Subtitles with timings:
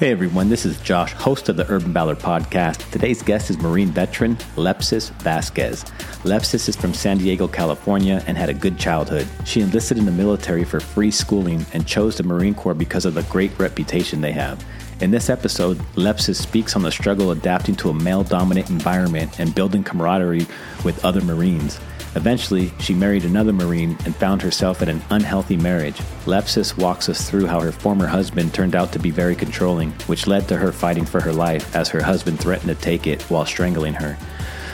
[0.00, 2.90] Hey everyone, this is Josh, host of the Urban Valor podcast.
[2.90, 5.84] Today's guest is Marine veteran Lepcis Vasquez.
[6.24, 9.28] Lepcis is from San Diego, California, and had a good childhood.
[9.44, 13.12] She enlisted in the military for free schooling and chose the Marine Corps because of
[13.12, 14.64] the great reputation they have.
[15.02, 19.54] In this episode, Lepcis speaks on the struggle adapting to a male dominant environment and
[19.54, 20.46] building camaraderie
[20.82, 21.78] with other Marines.
[22.16, 25.96] Eventually, she married another Marine and found herself in an unhealthy marriage.
[26.26, 30.26] Lepcis walks us through how her former husband turned out to be very controlling, which
[30.26, 33.46] led to her fighting for her life as her husband threatened to take it while
[33.46, 34.18] strangling her.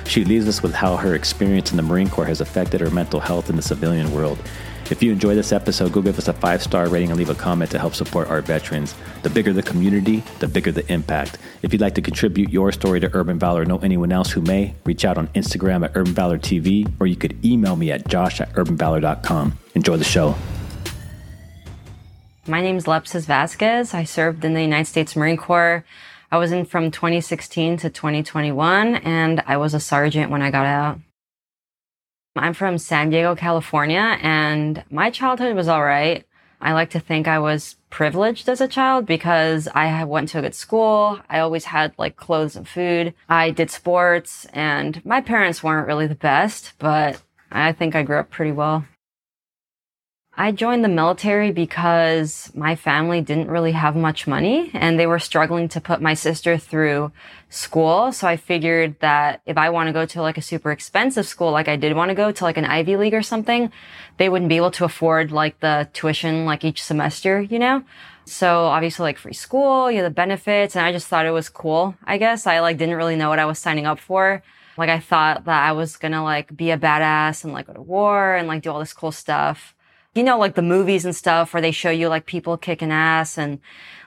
[0.06, 3.20] She leaves us with how her experience in the Marine Corps has affected her mental
[3.20, 4.38] health in the civilian world.
[4.88, 7.34] If you enjoy this episode, go give us a five star rating and leave a
[7.34, 8.94] comment to help support our veterans.
[9.22, 11.38] The bigger the community, the bigger the impact.
[11.62, 14.40] If you'd like to contribute your story to Urban Valor or know anyone else who
[14.40, 18.06] may, reach out on Instagram at Urban Valor TV or you could email me at
[18.06, 19.58] josh at urbanvalor.com.
[19.74, 20.36] Enjoy the show.
[22.46, 23.92] My name is Lepcis Vasquez.
[23.92, 25.84] I served in the United States Marine Corps.
[26.30, 30.66] I was in from 2016 to 2021, and I was a sergeant when I got
[30.66, 31.00] out.
[32.38, 36.24] I'm from San Diego, California, and my childhood was all right.
[36.60, 40.42] I like to think I was privileged as a child because I went to a
[40.42, 41.20] good school.
[41.28, 43.14] I always had like clothes and food.
[43.28, 47.20] I did sports and my parents weren't really the best, but
[47.50, 48.86] I think I grew up pretty well.
[50.38, 55.18] I joined the military because my family didn't really have much money and they were
[55.18, 57.10] struggling to put my sister through
[57.48, 58.12] school.
[58.12, 61.52] So I figured that if I want to go to like a super expensive school,
[61.52, 63.70] like I did want to go to like an Ivy League or something,
[64.16, 67.84] they wouldn't be able to afford like the tuition like each semester, you know?
[68.24, 70.74] So obviously like free school, you know, the benefits.
[70.74, 71.94] And I just thought it was cool.
[72.04, 74.42] I guess I like didn't really know what I was signing up for.
[74.76, 77.72] Like I thought that I was going to like be a badass and like go
[77.72, 79.74] to war and like do all this cool stuff
[80.16, 83.36] you know, like the movies and stuff where they show you like people kicking ass
[83.36, 83.60] and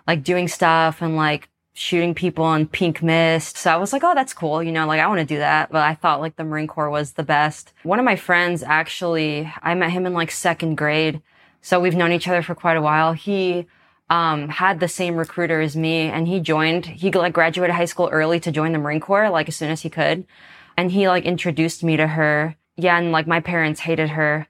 [0.07, 1.49] like doing stuff and like
[1.79, 3.55] shooting people in pink mist.
[3.55, 4.61] So I was like, oh, that's cool.
[4.61, 5.71] You know, like I want to do that.
[5.71, 7.71] But I thought like the Marine Corps was the best.
[7.83, 11.21] One of my friends actually, I met him in like second grade.
[11.61, 13.13] So we've known each other for quite a while.
[13.13, 13.65] He,
[14.09, 18.09] um, had the same recruiter as me and he joined, he like graduated high school
[18.11, 20.25] early to join the Marine Corps, like as soon as he could.
[20.75, 22.57] And he like introduced me to her.
[22.75, 22.97] Yeah.
[22.97, 24.48] And like my parents hated her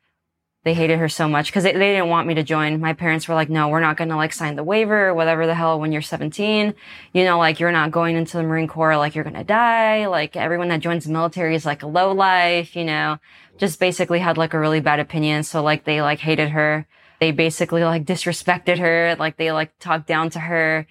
[0.69, 2.79] they hated her so much because they, they didn't want me to join.
[2.79, 5.55] My parents were like, no, we're not going to like sign the waiver whatever the
[5.55, 6.75] hell when you're 17.
[7.11, 10.05] You know, like you're not going into the Marine Corps, like you're going to die.
[10.05, 13.17] Like everyone that joins the military is like a low life, you know,
[13.57, 15.41] just basically had like a really bad opinion.
[15.41, 16.85] So like they like hated her.
[17.19, 19.15] They basically like disrespected her.
[19.17, 20.85] Like they like talked down to her.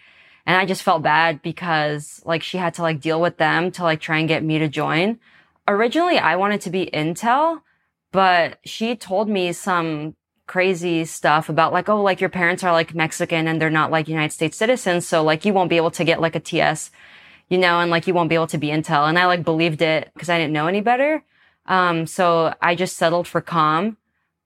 [0.45, 3.85] And I just felt bad because like she had to like deal with them to
[3.85, 5.21] like try and get me to join.
[5.69, 7.61] Originally, I wanted to be intel
[8.13, 10.15] but she told me some
[10.47, 14.09] crazy stuff about like, oh, like your parents are like Mexican and they're not like
[14.09, 15.07] United States citizens.
[15.07, 16.91] So like you won't be able to get like a TS,
[17.49, 19.09] you know, and like you won't be able to be Intel.
[19.09, 21.23] And I like believed it because I didn't know any better.
[21.67, 23.99] Um, so I just settled for com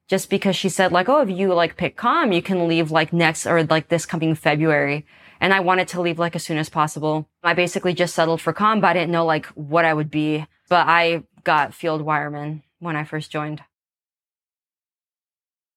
[0.08, 3.12] just because she said like, oh, if you like pick com, you can leave like
[3.12, 5.06] next or like this coming February.
[5.40, 7.28] And I wanted to leave like as soon as possible.
[7.42, 10.46] I basically just settled for com, but I didn't know like what I would be.
[10.68, 13.62] But I got field wireman when I first joined.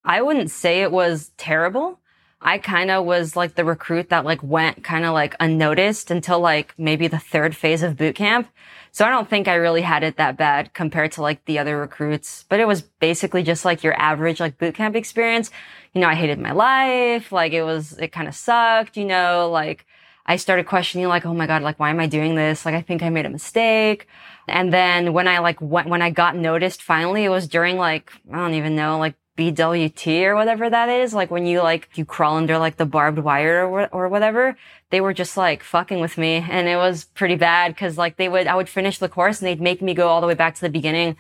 [0.04, 2.00] I wouldn't say it was terrible.
[2.42, 6.40] I kind of was like the recruit that like went kind of like unnoticed until
[6.40, 8.50] like maybe the third phase of boot camp.
[8.92, 11.78] So I don't think I really had it that bad compared to like the other
[11.78, 15.50] recruits, but it was basically just like your average like boot camp experience.
[15.94, 17.32] You know, I hated my life.
[17.32, 19.86] Like it was, it kind of sucked, you know, like
[20.26, 22.66] I started questioning like, oh my God, like, why am I doing this?
[22.66, 24.08] Like, I think I made a mistake.
[24.48, 28.12] And then when I like went, when I got noticed finally, it was during like,
[28.32, 31.14] I don't even know, like BWT or whatever that is.
[31.14, 34.58] Like when you like, you crawl under like the barbed wire or, or whatever.
[34.90, 36.46] They were just like fucking with me.
[36.50, 39.48] And it was pretty bad because like they would, I would finish the course and
[39.48, 41.18] they'd make me go all the way back to the beginning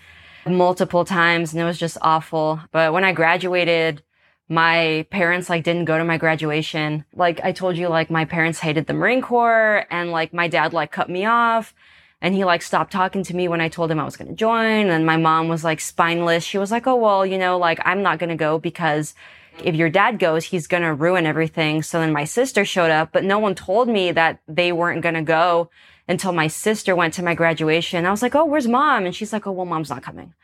[0.47, 1.53] multiple times.
[1.53, 2.59] And it was just awful.
[2.71, 4.01] But when I graduated,
[4.47, 7.05] my parents like didn't go to my graduation.
[7.15, 10.73] Like I told you, like my parents hated the Marine Corps and like my dad
[10.73, 11.73] like cut me off
[12.21, 14.35] and he like stopped talking to me when I told him I was going to
[14.35, 14.89] join.
[14.89, 16.43] And my mom was like spineless.
[16.43, 19.15] She was like, Oh, well, you know, like I'm not going to go because
[19.63, 21.81] if your dad goes, he's going to ruin everything.
[21.81, 25.15] So then my sister showed up, but no one told me that they weren't going
[25.15, 25.69] to go
[26.07, 28.05] until my sister went to my graduation.
[28.05, 29.05] I was like, Oh, where's mom?
[29.05, 30.35] And she's like, Oh, well, mom's not coming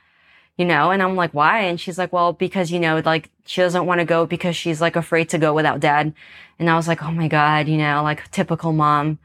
[0.61, 1.61] you know, and I'm like, why?
[1.61, 4.79] And she's like, well, because, you know, like she doesn't want to go because she's
[4.79, 6.13] like afraid to go without dad.
[6.59, 9.17] And I was like, oh my God, you know, like typical mom.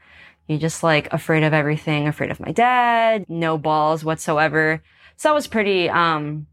[0.47, 4.81] You're just like afraid of everything, afraid of my dad, no balls whatsoever.
[5.15, 6.47] So it was pretty, um,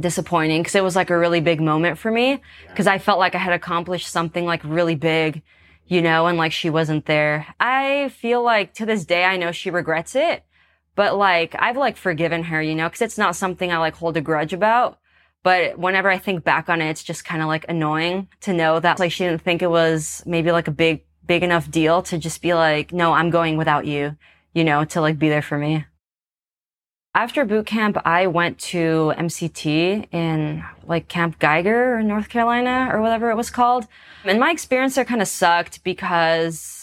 [0.00, 3.34] disappointing because it was like a really big moment for me because I felt like
[3.34, 5.42] I had accomplished something like really big,
[5.86, 7.46] you know, and like she wasn't there.
[7.60, 10.44] I feel like to this day, I know she regrets it,
[10.98, 14.16] but like I've like forgiven her, you know, cause it's not something I like hold
[14.16, 14.98] a grudge about.
[15.44, 18.80] But whenever I think back on it, it's just kind of like annoying to know
[18.80, 22.18] that like she didn't think it was maybe like a big, big enough deal to
[22.18, 24.16] just be like, no, I'm going without you,
[24.54, 25.84] you know, to like be there for me.
[27.14, 33.00] After boot camp, I went to MCT in like Camp Geiger, in North Carolina, or
[33.00, 33.86] whatever it was called.
[34.24, 36.77] And my experience there kind of sucked because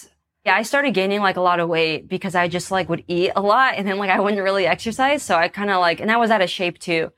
[0.45, 3.31] yeah, I started gaining like a lot of weight because I just like would eat
[3.35, 5.23] a lot and then like I wouldn't really exercise.
[5.23, 7.11] So I kind of like, and I was out of shape too.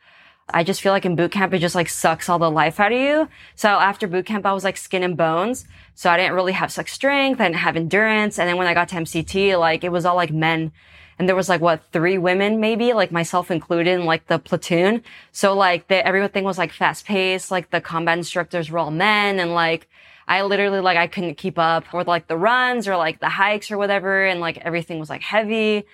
[0.50, 2.94] I just feel like in boot camp, it just like sucks all the life out
[2.94, 3.28] of you.
[3.56, 5.66] So after boot camp, I was like skin and bones.
[5.94, 7.42] So I didn't really have like strength.
[7.42, 8.40] I didn't have endurance.
[8.40, 10.72] And then when I got to MCT, like it was all like men
[11.20, 15.02] and there was like what three women maybe like myself included in like the platoon
[15.32, 19.40] so like the, everything was like fast paced like the combat instructors were all men
[19.40, 19.90] and like
[20.28, 23.72] i literally like i couldn't keep up with like the runs or like the hikes
[23.72, 25.86] or whatever and like everything was like heavy.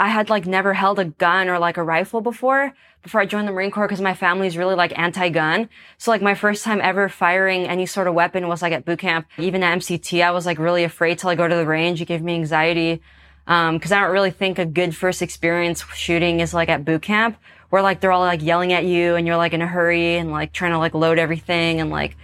[0.00, 3.48] I had like never held a gun or like a rifle before before i joined
[3.48, 5.68] the marine corps because my family's really like anti-gun.
[5.98, 9.00] So like my first time ever firing any sort of weapon was like at boot
[9.00, 9.26] camp.
[9.38, 12.00] Even at mct i was like really afraid to like go to the range.
[12.00, 13.02] It gave me anxiety
[13.48, 17.00] um, cause I don't really think a good first experience shooting is like at boot
[17.00, 17.38] camp
[17.70, 20.30] where like they're all like yelling at you and you're like in a hurry and
[20.30, 22.16] like trying to like load everything and like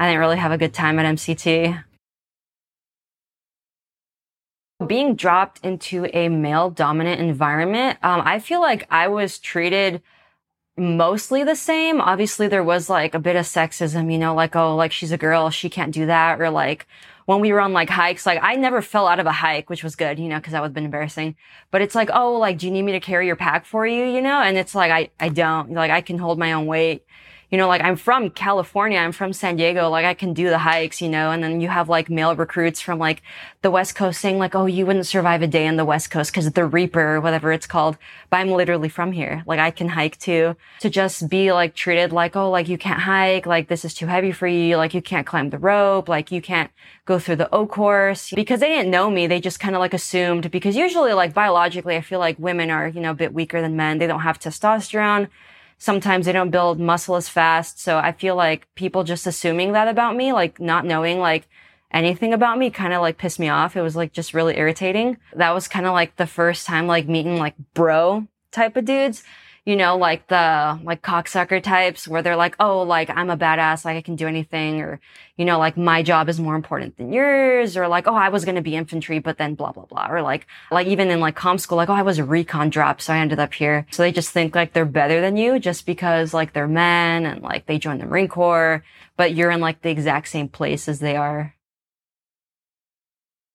[0.00, 1.84] I didn't really have a good time at MCT.
[4.86, 10.00] Being dropped into a male dominant environment, um, I feel like I was treated
[10.74, 12.00] mostly the same.
[12.00, 15.18] Obviously, there was like a bit of sexism, you know, like, oh, like she's a
[15.18, 16.40] girl, she can't do that.
[16.40, 16.86] Or like,
[17.26, 19.84] when we were on like hikes, like I never fell out of a hike, which
[19.84, 21.36] was good, you know, cause that would have been embarrassing.
[21.70, 24.06] But it's like, oh, like, do you need me to carry your pack for you,
[24.06, 24.40] you know?
[24.40, 27.04] And it's like, I, I don't, like, I can hold my own weight
[27.50, 30.58] you know, like I'm from California, I'm from San Diego, like I can do the
[30.58, 33.22] hikes, you know, and then you have like male recruits from like
[33.62, 36.30] the West Coast saying like, oh, you wouldn't survive a day in the West Coast
[36.30, 37.98] because the Reaper or whatever it's called.
[38.30, 39.42] But I'm literally from here.
[39.46, 40.54] Like I can hike too.
[40.80, 44.06] To just be like treated like, oh, like you can't hike, like this is too
[44.06, 46.70] heavy for you, like you can't climb the rope, like you can't
[47.04, 48.30] go through the O course.
[48.30, 51.96] Because they didn't know me, they just kind of like assumed because usually like biologically,
[51.96, 53.98] I feel like women are, you know, a bit weaker than men.
[53.98, 55.28] They don't have testosterone
[55.80, 57.80] sometimes they don't build muscle as fast.
[57.80, 61.48] So I feel like people just assuming that about me, like not knowing like
[61.90, 63.76] anything about me kind of like pissed me off.
[63.76, 65.16] It was like just really irritating.
[65.34, 69.24] That was kind of like the first time like meeting like bro type of dudes
[69.64, 73.84] you know, like the like cocksucker types where they're like, oh, like I'm a badass,
[73.84, 75.00] like I can do anything, or
[75.36, 78.44] you know, like my job is more important than yours, or like, oh, I was
[78.44, 81.58] gonna be infantry, but then blah blah blah, or like, like even in like com
[81.58, 83.86] school, like, oh, I was a recon drop, so I ended up here.
[83.90, 87.42] So they just think like they're better than you just because like they're men and
[87.42, 88.82] like they joined the Marine Corps,
[89.16, 91.54] but you're in like the exact same place as they are.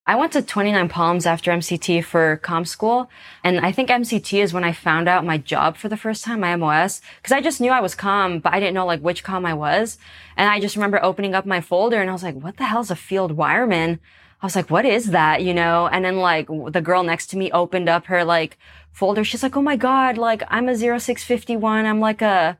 [0.08, 3.10] I went to 29 Palms after MCT for com school.
[3.42, 6.40] And I think MCT is when I found out my job for the first time,
[6.40, 9.24] my MOS, because I just knew I was com, but I didn't know like which
[9.24, 9.98] com I was.
[10.36, 12.92] And I just remember opening up my folder and I was like, what the hell's
[12.92, 13.98] a field wireman?
[14.40, 15.42] I was like, what is that?
[15.42, 15.88] You know?
[15.88, 18.58] And then like the girl next to me opened up her like
[18.92, 19.24] folder.
[19.24, 21.84] She's like, oh my God, like I'm a 0651.
[21.84, 22.58] I'm like a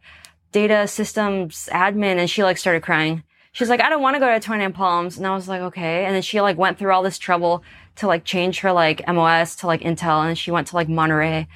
[0.50, 2.18] data systems admin.
[2.18, 3.22] And she like started crying
[3.56, 5.16] she's like, I don't want to go to 29 Palms.
[5.16, 6.04] And I was like, okay.
[6.04, 7.64] And then she like went through all this trouble
[7.96, 10.28] to like change her like MOS to like Intel.
[10.28, 11.48] And she went to like Monterey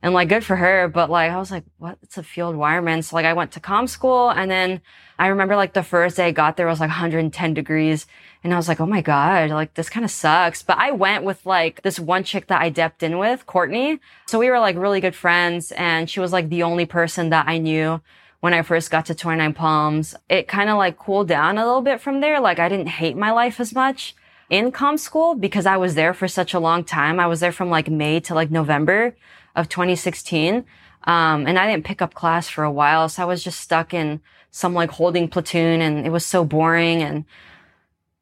[0.00, 0.86] and like good for her.
[0.86, 1.98] But like, I was like, what?
[2.04, 3.02] It's a field wireman.
[3.02, 4.80] So like I went to com school and then
[5.18, 8.06] I remember like the first day I got there was like 110 degrees.
[8.44, 10.62] And I was like, oh my God, like this kind of sucks.
[10.62, 13.98] But I went with like this one chick that I depped in with, Courtney.
[14.28, 17.48] So we were like really good friends and she was like the only person that
[17.48, 18.00] I knew
[18.40, 20.14] when I first got to 29 Palms.
[20.28, 22.40] It kind of like cooled down a little bit from there.
[22.40, 24.14] Like I didn't hate my life as much
[24.50, 27.20] in com school because I was there for such a long time.
[27.20, 29.16] I was there from like May to like November
[29.56, 30.64] of 2016.
[31.04, 33.08] Um, and I didn't pick up class for a while.
[33.08, 37.02] So I was just stuck in some like holding platoon and it was so boring
[37.02, 37.24] and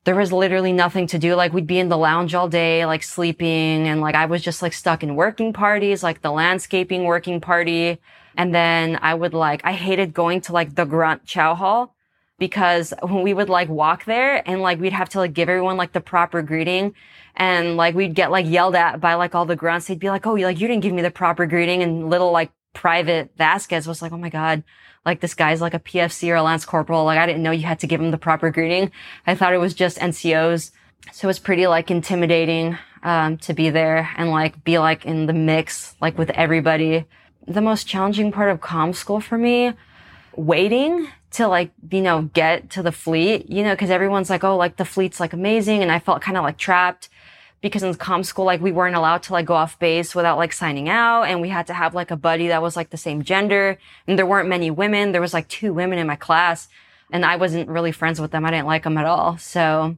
[0.04, 1.34] there was literally nothing to do.
[1.34, 4.62] Like we'd be in the lounge all day, like sleeping and like I was just
[4.62, 7.98] like stuck in working parties, like the landscaping working party.
[8.36, 11.94] And then I would like, I hated going to like the grunt chow hall
[12.38, 15.76] because when we would like walk there and like we'd have to like give everyone
[15.76, 16.94] like the proper greeting
[17.34, 19.86] and like we'd get like yelled at by like all the grunts.
[19.86, 21.82] They'd be like, Oh, you like, you didn't give me the proper greeting.
[21.82, 24.64] And little like private Vasquez was like, Oh my God,
[25.04, 27.04] like this guy's like a PFC or a Lance Corporal.
[27.04, 28.92] Like I didn't know you had to give him the proper greeting.
[29.26, 30.72] I thought it was just NCOs.
[31.12, 35.26] So it was pretty like intimidating, um, to be there and like be like in
[35.26, 37.06] the mix, like with everybody
[37.46, 39.72] the most challenging part of com school for me,
[40.34, 44.56] waiting to like, you know, get to the fleet, you know, cause everyone's like, oh,
[44.56, 45.82] like the fleet's like amazing.
[45.82, 47.08] And I felt kind of like trapped
[47.60, 50.52] because in com school, like we weren't allowed to like go off base without like
[50.52, 51.24] signing out.
[51.24, 53.78] And we had to have like a buddy that was like the same gender.
[54.06, 55.12] And there weren't many women.
[55.12, 56.68] There was like two women in my class
[57.12, 58.44] and I wasn't really friends with them.
[58.44, 59.38] I didn't like them at all.
[59.38, 59.96] So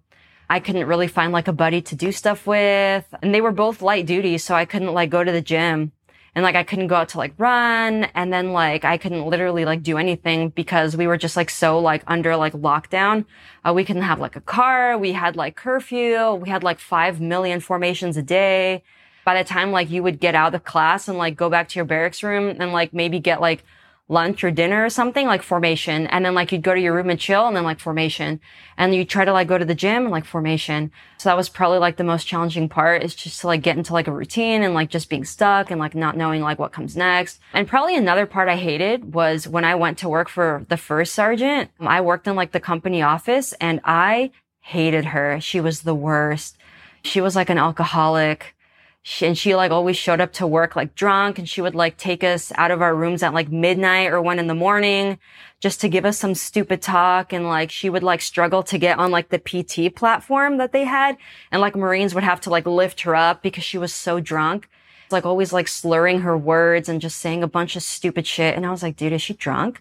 [0.50, 3.04] I couldn't really find like a buddy to do stuff with.
[3.22, 4.38] And they were both light duty.
[4.38, 5.92] So I couldn't like go to the gym
[6.38, 8.04] and like I couldn't go out to like run.
[8.14, 11.80] And then like I couldn't literally like do anything because we were just like so
[11.80, 13.25] like under like lockdown.
[13.66, 14.97] Uh, we couldn't have like a car.
[14.97, 16.35] We had like curfew.
[16.35, 18.85] We had like 5 million formations a day.
[19.25, 21.76] By the time like you would get out of class and like go back to
[21.76, 23.64] your barracks room and like maybe get like
[24.08, 26.06] lunch or dinner or something, like formation.
[26.06, 28.40] And then like you'd go to your room and chill and then like formation.
[28.76, 30.90] And you try to like go to the gym and like formation.
[31.18, 33.92] So that was probably like the most challenging part is just to like get into
[33.92, 36.96] like a routine and like just being stuck and like not knowing like what comes
[36.96, 37.38] next.
[37.52, 41.14] And probably another part I hated was when I went to work for the first
[41.14, 45.40] sergeant, I worked in like the company office and I hated her.
[45.40, 46.56] She was the worst.
[47.02, 48.54] She was like an alcoholic
[49.02, 51.96] she, and she like always showed up to work like drunk and she would like
[51.96, 55.18] take us out of our rooms at like midnight or one in the morning
[55.60, 57.32] just to give us some stupid talk.
[57.32, 60.84] And like she would like struggle to get on like the PT platform that they
[60.84, 61.16] had.
[61.50, 64.68] And like Marines would have to like lift her up because she was so drunk.
[65.04, 68.56] It's like always like slurring her words and just saying a bunch of stupid shit.
[68.56, 69.80] And I was like, dude, is she drunk?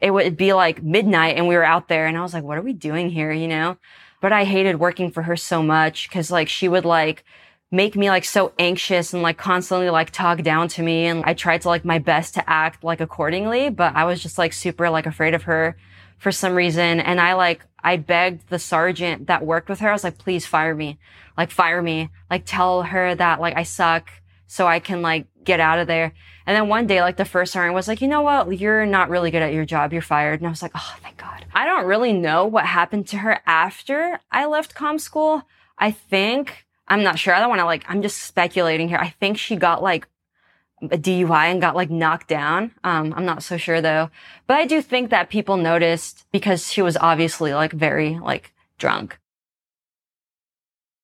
[0.00, 2.58] It would be like midnight and we were out there and I was like, what
[2.58, 3.32] are we doing here?
[3.32, 3.78] You know?
[4.20, 7.24] But I hated working for her so much because like she would like,
[7.70, 11.06] make me like so anxious and like constantly like talk down to me.
[11.06, 14.38] And I tried to like my best to act like accordingly, but I was just
[14.38, 15.76] like super like afraid of her
[16.18, 17.00] for some reason.
[17.00, 19.90] And I like, I begged the sergeant that worked with her.
[19.90, 20.98] I was like, please fire me,
[21.36, 24.10] like fire me, like tell her that like I suck
[24.46, 26.14] so I can like get out of there.
[26.46, 28.58] And then one day, like the first sergeant was like, you know what?
[28.58, 29.92] You're not really good at your job.
[29.92, 30.40] You're fired.
[30.40, 31.44] And I was like, oh, thank God.
[31.52, 35.42] I don't really know what happened to her after I left com school.
[35.78, 37.34] I think I'm not sure.
[37.34, 38.98] I don't want to like, I'm just speculating here.
[38.98, 40.08] I think she got like
[40.82, 42.72] a DUI and got like knocked down.
[42.84, 44.10] Um, I'm not so sure though,
[44.46, 49.18] but I do think that people noticed because she was obviously like very like drunk.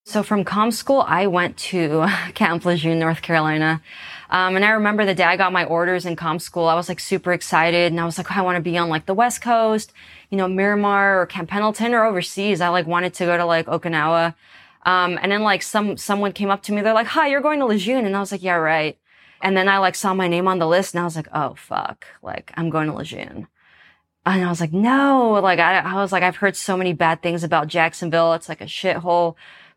[0.07, 3.83] So from com school, I went to Camp Lejeune, North Carolina.
[4.31, 6.89] Um, and I remember the day I got my orders in com school, I was
[6.89, 9.41] like super excited and I was like, I want to be on like the West
[9.43, 9.93] Coast,
[10.31, 12.61] you know, Miramar or Camp Pendleton or overseas.
[12.61, 14.35] I like wanted to go to like Okinawa.
[14.85, 16.83] Um, and then like some, someone came up to me.
[16.83, 18.05] They're like, hi, you're going to Lejeune.
[18.05, 18.99] And I was like, yeah, right.
[19.43, 21.55] And then I like saw my name on the list and I was like, oh,
[21.55, 22.07] fuck.
[22.23, 23.47] Like I'm going to Lejeune.
[24.27, 27.23] And I was like, no, like I, I was like, I've heard so many bad
[27.23, 28.33] things about Jacksonville.
[28.33, 29.35] It's like a shithole.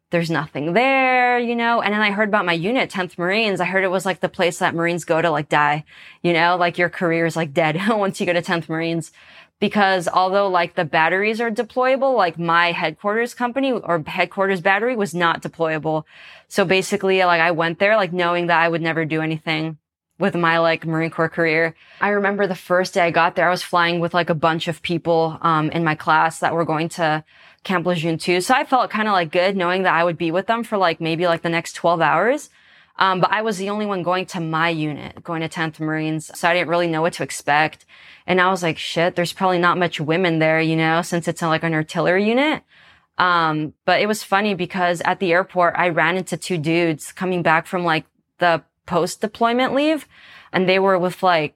[0.10, 1.82] There's nothing there, you know?
[1.82, 3.60] And then I heard about my unit, 10th Marines.
[3.60, 5.84] I heard it was like the place that Marines go to like die,
[6.24, 9.12] you know, like your career is like dead once you go to 10th Marines
[9.60, 15.16] because although like the batteries are deployable, like my headquarters company or headquarters battery was
[15.16, 16.04] not deployable.
[16.48, 19.78] So basically, like I went there like knowing that I would never do anything
[20.20, 21.76] with my like Marine Corps career.
[22.02, 24.68] I remember the first day I got there, I was flying with like a bunch
[24.68, 27.24] of people, um, in my class that were going to
[27.64, 28.42] Camp Lejeune too.
[28.42, 30.78] So I felt kind of like good knowing that I would be with them for
[30.78, 32.50] like maybe like the next 12 hours.
[33.00, 36.32] Um, but I was the only one going to my unit, going to 10th Marines.
[36.38, 37.86] So I didn't really know what to expect.
[38.26, 41.42] And I was like, shit, there's probably not much women there, you know, since it's
[41.42, 42.64] like an artillery unit.
[43.18, 47.42] Um, but it was funny because at the airport, I ran into two dudes coming
[47.42, 48.06] back from like
[48.40, 50.08] the post deployment leave
[50.52, 51.56] and they were with like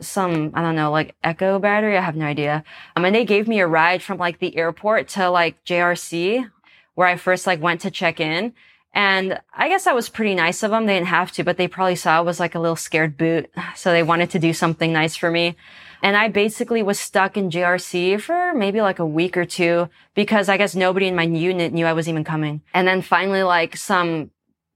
[0.00, 1.96] some, I don't know, like echo battery.
[1.96, 2.64] I have no idea.
[2.96, 6.50] Um, and they gave me a ride from like the airport to like JRC
[6.94, 8.54] where I first like went to check in.
[8.92, 10.86] And I guess that was pretty nice of them.
[10.86, 13.50] They didn't have to, but they probably saw I was like a little scared boot.
[13.76, 15.56] So they wanted to do something nice for me.
[16.02, 20.48] And I basically was stuck in JRC for maybe like a week or two because
[20.48, 22.62] I guess nobody in my unit knew I was even coming.
[22.74, 24.30] And then finally, like some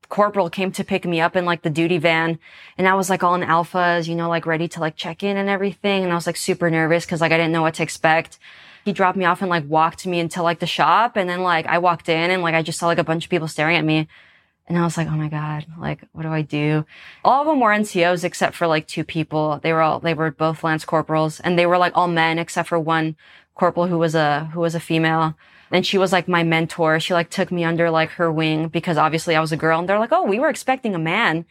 [0.09, 2.39] corporal came to pick me up in like the duty van
[2.79, 5.37] and I was like all in alphas, you know, like ready to like check in
[5.37, 6.05] and everything.
[6.05, 8.39] And I was like super nervous because like I didn't know what to expect.
[8.85, 11.17] He dropped me off and like walked me into like the shop.
[11.17, 13.31] And then like I walked in and like I just saw like a bunch of
[13.31, 14.09] people staring at me.
[14.67, 16.87] And I was like, oh my God, like, what do I do?
[17.23, 19.61] All of them were NCOs except for like two people.
[19.63, 22.71] They were all, they were both Lance corporals and they were like all men except
[22.71, 23.17] for one
[23.55, 25.37] corporal who was a, who was a female.
[25.71, 26.99] And she was like my mentor.
[26.99, 29.89] She like took me under like her wing because obviously I was a girl and
[29.89, 31.45] they're like, oh, we were expecting a man.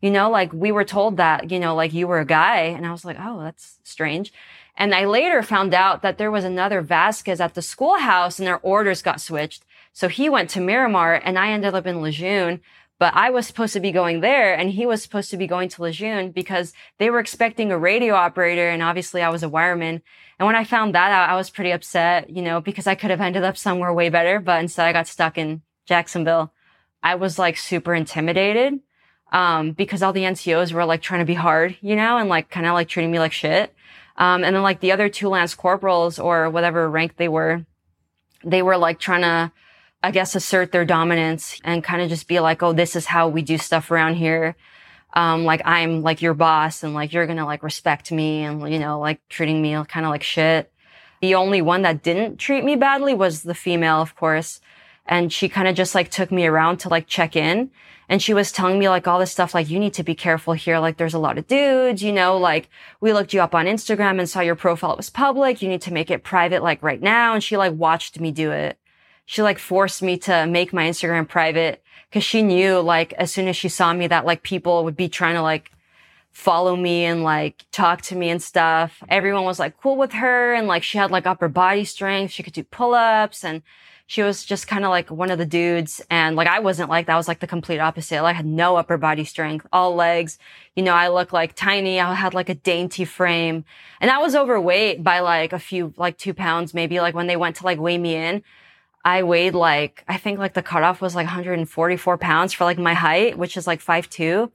[0.00, 2.60] You know, like we were told that, you know, like you were a guy.
[2.60, 4.32] And I was like, oh, that's strange.
[4.76, 8.58] And I later found out that there was another Vasquez at the schoolhouse and their
[8.58, 9.64] orders got switched.
[9.92, 12.60] So he went to Miramar and I ended up in Lejeune.
[12.98, 15.68] But I was supposed to be going there and he was supposed to be going
[15.70, 18.68] to Lejeune because they were expecting a radio operator.
[18.68, 20.00] And obviously I was a wireman.
[20.38, 23.10] And when I found that out, I was pretty upset, you know, because I could
[23.10, 26.52] have ended up somewhere way better, but instead I got stuck in Jacksonville.
[27.02, 28.80] I was like super intimidated,
[29.32, 32.48] um, because all the NCOs were like trying to be hard, you know, and like
[32.48, 33.73] kind of like treating me like shit.
[34.16, 37.64] Um, and then like the other two lance corporals or whatever rank they were,
[38.44, 39.52] they were like trying to,
[40.02, 43.28] I guess, assert their dominance and kind of just be like, oh, this is how
[43.28, 44.54] we do stuff around here.
[45.14, 48.78] Um, like I'm like your boss and like you're gonna like respect me and, you
[48.78, 50.72] know, like treating me kind of like shit.
[51.20, 54.60] The only one that didn't treat me badly was the female, of course.
[55.06, 57.70] And she kind of just like took me around to like check in.
[58.08, 60.52] And she was telling me like all this stuff, like, you need to be careful
[60.52, 60.78] here.
[60.78, 62.68] Like, there's a lot of dudes, you know, like
[63.00, 65.62] we looked you up on Instagram and saw your profile It was public.
[65.62, 67.34] You need to make it private, like right now.
[67.34, 68.78] And she like watched me do it.
[69.26, 73.48] She like forced me to make my Instagram private because she knew like as soon
[73.48, 75.70] as she saw me that like people would be trying to like
[76.30, 79.02] follow me and like talk to me and stuff.
[79.08, 82.32] Everyone was like cool with her and like she had like upper body strength.
[82.32, 83.62] She could do pull ups and
[84.14, 86.00] she was just kind of like one of the dudes.
[86.08, 87.14] And like, I wasn't like that.
[87.14, 88.22] I was like the complete opposite.
[88.22, 90.38] Like, I had no upper body strength, all legs.
[90.76, 91.98] You know, I look like tiny.
[91.98, 93.64] I had like a dainty frame
[94.00, 97.34] and I was overweight by like a few, like two pounds, maybe like when they
[97.34, 98.44] went to like weigh me in.
[99.04, 102.94] I weighed like, I think like the cutoff was like 144 pounds for like my
[102.94, 104.52] height, which is like five two,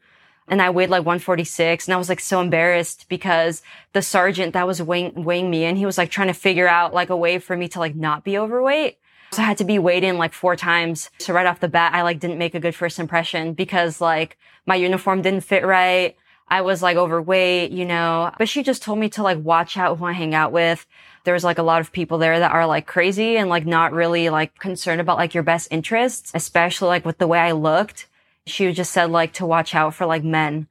[0.48, 3.62] And I weighed like 146 and I was like so embarrassed because
[3.92, 6.94] the sergeant that was weighing, weighing me in, he was like trying to figure out
[6.94, 9.00] like a way for me to like not be overweight.
[9.32, 11.10] So I had to be weighed in like four times.
[11.20, 14.38] So right off the bat, I like didn't make a good first impression because like
[14.66, 16.16] my uniform didn't fit right.
[16.48, 19.98] I was like overweight, you know, but she just told me to like watch out
[19.98, 20.86] who I hang out with.
[21.24, 24.30] There's like a lot of people there that are like crazy and like not really
[24.30, 28.08] like concerned about like your best interests, especially like with the way I looked.
[28.48, 30.68] She just said like to watch out for like men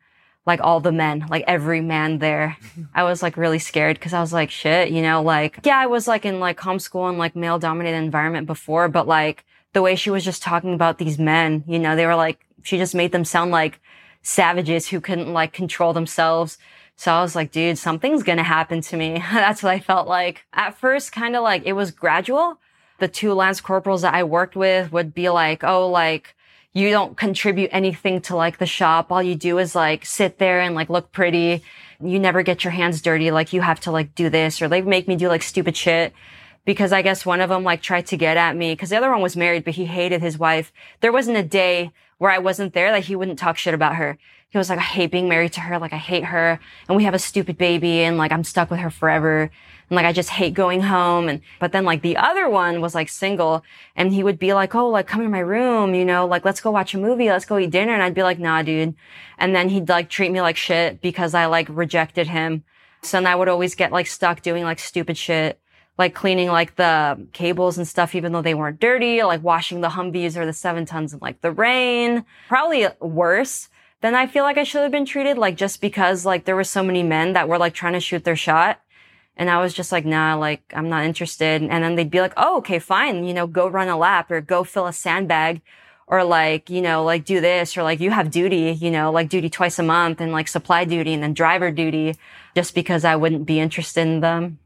[0.49, 2.57] like all the men, like every man there.
[2.61, 2.85] Mm-hmm.
[2.95, 5.87] I was like really scared because I was like, shit, you know, like, yeah, I
[5.87, 9.83] was like in like com school and like male dominated environment before, but like the
[9.83, 12.95] way she was just talking about these men, you know, they were like, she just
[12.95, 13.79] made them sound like
[14.23, 16.57] savages who couldn't like control themselves.
[16.97, 19.23] So I was like, dude, something's going to happen to me.
[19.33, 20.47] That's what I felt like.
[20.55, 22.59] At first, kind of like it was gradual.
[23.01, 26.35] The two lance corporals that I worked with would be like, oh, like,
[26.75, 29.11] you don't contribute anything to like the shop.
[29.11, 31.63] All you do is like sit there and like look pretty.
[32.01, 33.31] You never get your hands dirty.
[33.31, 36.13] Like you have to like do this or they make me do like stupid shit
[36.65, 39.11] because I guess one of them like tried to get at me because the other
[39.11, 40.73] one was married, but he hated his wife.
[41.01, 44.19] There wasn't a day where I wasn't there that he wouldn't talk shit about her.
[44.51, 45.79] He was like, I hate being married to her.
[45.79, 46.59] Like I hate her
[46.89, 49.43] and we have a stupid baby and like I'm stuck with her forever.
[49.43, 51.29] And like, I just hate going home.
[51.29, 53.63] And, but then like the other one was like single
[53.95, 56.63] and he would be like, Oh, like come in my room, you know, like let's
[56.63, 57.29] go watch a movie.
[57.29, 57.93] Let's go eat dinner.
[57.93, 58.95] And I'd be like, nah, dude.
[59.37, 62.65] And then he'd like treat me like shit because I like rejected him.
[63.03, 65.61] So then I would always get like stuck doing like stupid shit
[65.99, 69.89] like cleaning like the cables and stuff, even though they weren't dirty, like washing the
[69.89, 72.25] Humvees or the seven tons in like the rain.
[72.47, 73.69] Probably worse
[74.01, 76.65] than I feel like I should have been treated, like just because like there were
[76.65, 78.81] so many men that were like trying to shoot their shot.
[79.37, 81.63] And I was just like, nah, like, I'm not interested.
[81.63, 83.25] And then they'd be like, oh, okay, fine.
[83.25, 85.63] You know, go run a lap or go fill a sandbag
[86.09, 89.29] or like, you know, like do this or like you have duty, you know, like
[89.29, 92.17] duty twice a month and like supply duty and then driver duty
[92.57, 94.59] just because I wouldn't be interested in them.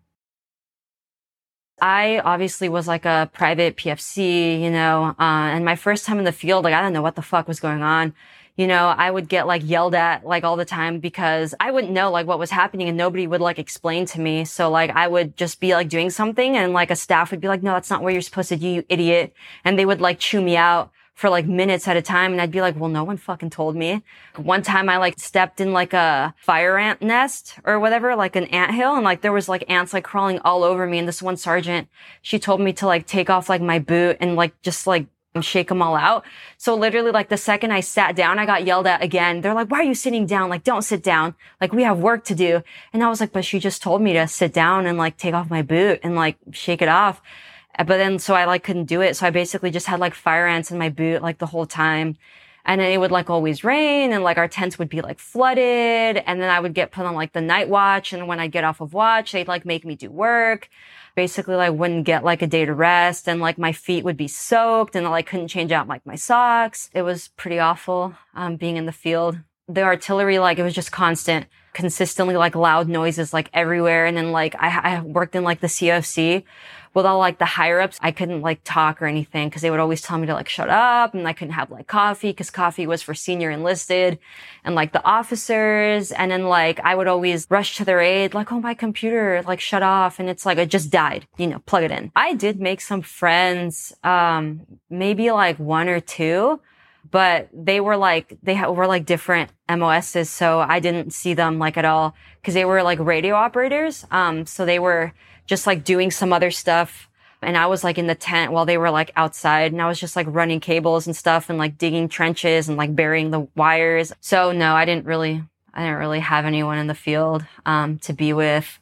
[1.81, 6.25] I obviously was like a private PFC, you know, uh, and my first time in
[6.25, 8.15] the field, like I don't know what the fuck was going on
[8.57, 11.93] you know, I would get like yelled at like all the time because I wouldn't
[11.93, 14.45] know like what was happening and nobody would like explain to me.
[14.45, 17.49] So like I would just be like doing something and like a staff would be
[17.49, 19.33] like, no, that's not where you're supposed to do, you idiot.
[19.65, 22.33] And they would like chew me out for like minutes at a time.
[22.33, 24.03] And I'd be like, well, no one fucking told me.
[24.37, 28.45] One time I like stepped in like a fire ant nest or whatever, like an
[28.47, 28.95] ant hill.
[28.95, 30.99] And like there was like ants like crawling all over me.
[30.99, 31.89] And this one sergeant,
[32.21, 35.45] she told me to like take off like my boot and like just like and
[35.45, 36.25] shake them all out.
[36.59, 39.41] So literally like the second I sat down, I got yelled at again.
[39.41, 40.51] They're like, why are you sitting down?
[40.51, 41.35] Like, don't sit down.
[41.61, 42.63] Like, we have work to do.
[42.93, 45.35] And I was like, but she just told me to sit down and like take
[45.35, 47.23] off my boot and like shake it off.
[47.79, 49.17] Eh, but then so I like couldn't do it.
[49.17, 52.17] So I basically just had like fire ants in my boot like the whole time.
[52.65, 56.23] And then it would like always rain and like our tents would be like flooded.
[56.27, 58.13] And then I would get put on like the night watch.
[58.13, 60.69] And when I'd get off of watch, they'd like make me do work
[61.15, 64.29] basically like wouldn't get like a day to rest and like my feet would be
[64.29, 66.91] soaked and I like couldn't change out like my socks.
[66.95, 69.39] It was pretty awful, um, being in the field.
[69.69, 71.47] The artillery, like it was just constant.
[71.73, 74.07] Consistently like loud noises like everywhere.
[74.07, 76.45] And then like I, I worked in like the CFC
[76.95, 77.99] with all like the higher ups.
[78.03, 80.69] I couldn't like talk or anything because they would always tell me to like shut
[80.69, 84.19] up and I couldn't have like coffee because coffee was for senior enlisted
[84.65, 86.13] and like the officers.
[86.13, 89.61] And then like I would always rush to their aid, like, oh, my computer, like
[89.61, 90.19] shut off.
[90.19, 92.13] And it's like, it just died, you know, plug it in.
[92.15, 96.61] I did make some friends, um, maybe like one or two
[97.13, 101.77] but they were like they were like different MOSs, so I didn't see them like
[101.77, 104.05] at all because they were like radio operators.
[104.11, 105.13] Um, so they were
[105.47, 107.09] just like doing some other stuff,
[107.43, 110.01] and I was like in the tent while they were like outside, and I was
[110.01, 114.13] just like running cables and stuff and like digging trenches and like burying the wires.
[114.21, 115.45] So no, I didn't really,
[115.75, 118.81] I didn't really have anyone in the field um, to be with,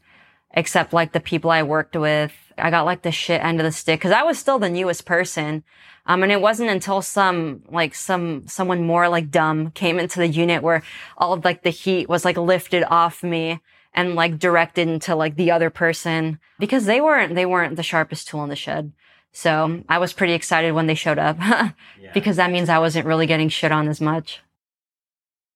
[0.52, 2.32] except like the people I worked with.
[2.58, 5.06] I got like the shit end of the stick because I was still the newest
[5.06, 5.64] person.
[6.06, 10.26] Um, and it wasn't until some, like some, someone more like dumb came into the
[10.26, 10.82] unit where
[11.16, 13.60] all of like the heat was like lifted off me
[13.94, 18.28] and like directed into like the other person because they weren't, they weren't the sharpest
[18.28, 18.92] tool in the shed.
[19.32, 21.72] So I was pretty excited when they showed up yeah.
[22.12, 24.40] because that means I wasn't really getting shit on as much.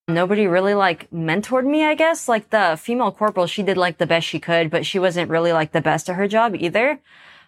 [0.07, 2.29] Nobody really like mentored me, I guess.
[2.29, 5.53] Like the female corporal, she did like the best she could, but she wasn't really
[5.53, 7.01] like the best at her job either.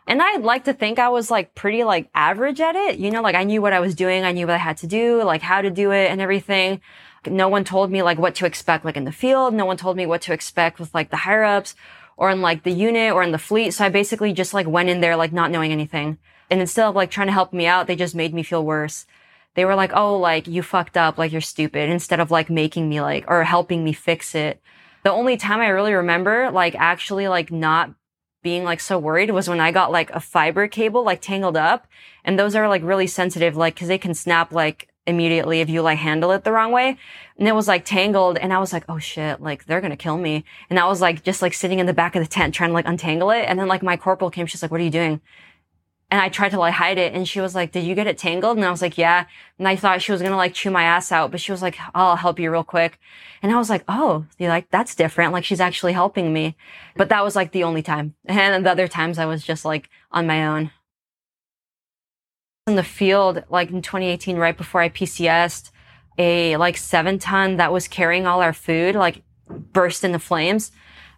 [0.07, 2.99] And I'd like to think I was like pretty like average at it.
[2.99, 4.25] You know, like I knew what I was doing.
[4.25, 6.81] I knew what I had to do, like how to do it and everything.
[7.27, 9.53] No one told me like what to expect like in the field.
[9.53, 11.75] No one told me what to expect with like the higher ups
[12.17, 13.73] or in like the unit or in the fleet.
[13.73, 16.17] So I basically just like went in there like not knowing anything.
[16.51, 19.07] And instead of like trying to help me out, they just made me feel worse.
[19.57, 21.19] They were like, Oh, like you fucked up.
[21.19, 24.63] Like you're stupid instead of like making me like or helping me fix it.
[25.03, 27.91] The only time I really remember like actually like not
[28.43, 31.89] being like so worried was when I got like a fiber cable like tangled up.
[32.25, 35.83] And those are like really sensitive, like, cause they can snap like immediately if you
[35.83, 36.97] like handle it the wrong way.
[37.39, 40.19] And it was like tangled and I was like, oh shit, like they're gonna kill
[40.19, 40.45] me.
[40.69, 42.75] And I was like just like sitting in the back of the tent trying to
[42.75, 43.47] like untangle it.
[43.49, 45.21] And then like my corporal came, she's like, what are you doing?
[46.09, 48.17] And I tried to like hide it and she was like, did you get it
[48.17, 48.57] tangled?
[48.57, 49.27] And I was like, yeah.
[49.59, 51.63] And I thought she was going to like chew my ass out, but she was
[51.63, 53.01] like, I'll help you real quick.
[53.43, 55.33] And I was like, oh, you like, that's different.
[55.33, 56.57] Like she's actually helping me.
[56.97, 58.15] But that was like the only time.
[58.29, 60.71] And the other times I was just like on my own.
[62.69, 65.71] In the field, like in 2018, right before I PCSed,
[66.19, 70.71] a like seven ton that was carrying all our food, like burst into flames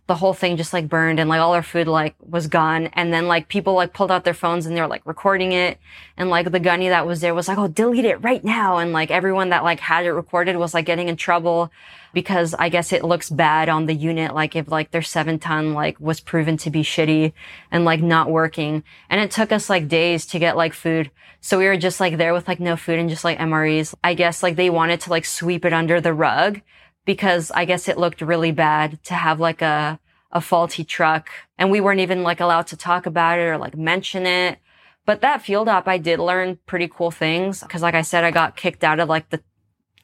[0.09, 2.87] the whole thing just like burned and like all our food like was gone.
[2.94, 5.79] And then like people like pulled out their phones and they were like recording it.
[6.16, 8.79] And like the gunny that was there was like, Oh, delete it right now.
[8.79, 11.71] And like everyone that like had it recorded was like getting in trouble
[12.14, 14.35] because I guess it looks bad on the unit.
[14.35, 17.35] Like if like their seven ton like was proven to be shitty
[17.71, 18.83] and like not working.
[19.11, 21.11] And it took us like days to get like food.
[21.42, 23.94] So we were just like there with like no food and just like MREs.
[24.03, 26.62] I guess like they wanted to like sweep it under the rug
[27.09, 29.99] because I guess it looked really bad to have like a,
[30.31, 33.79] a faulty truck and we weren't even like allowed to talk about it or like
[33.79, 34.59] mention it.
[35.07, 38.31] But that field op, I did learn pretty cool things because like I said, I
[38.31, 39.40] got kicked out of like the,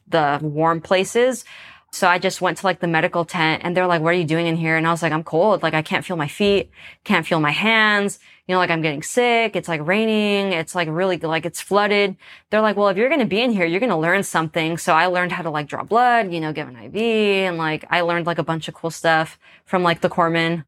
[0.07, 1.45] the warm places.
[1.95, 4.25] So I just went to like the medical tent and they're like, what are you
[4.25, 4.75] doing in here?
[4.75, 5.63] And I was like, I'm cold.
[5.63, 6.69] Like I can't feel my feet,
[7.05, 8.19] can't feel my hands.
[8.45, 9.55] You know, like I'm getting sick.
[9.55, 10.51] It's like raining.
[10.51, 12.17] It's like really like it's flooded.
[12.49, 14.77] They're like, well, if you're going to be in here, you're going to learn something.
[14.77, 17.85] So I learned how to like draw blood, you know, give an IV and like
[17.89, 20.65] I learned like a bunch of cool stuff from like the corpsman.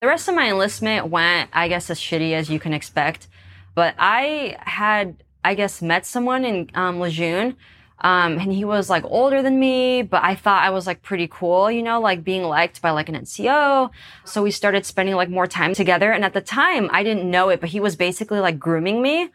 [0.00, 3.28] The rest of my enlistment went, I guess, as shitty as you can expect.
[3.76, 7.56] But I had, I guess, met someone in um, Lejeune
[8.02, 11.28] um, and he was like older than me, but I thought I was like pretty
[11.28, 13.90] cool, you know, like being liked by like an NCO.
[14.24, 16.10] So we started spending like more time together.
[16.10, 19.30] And at the time, I didn't know it, but he was basically like grooming me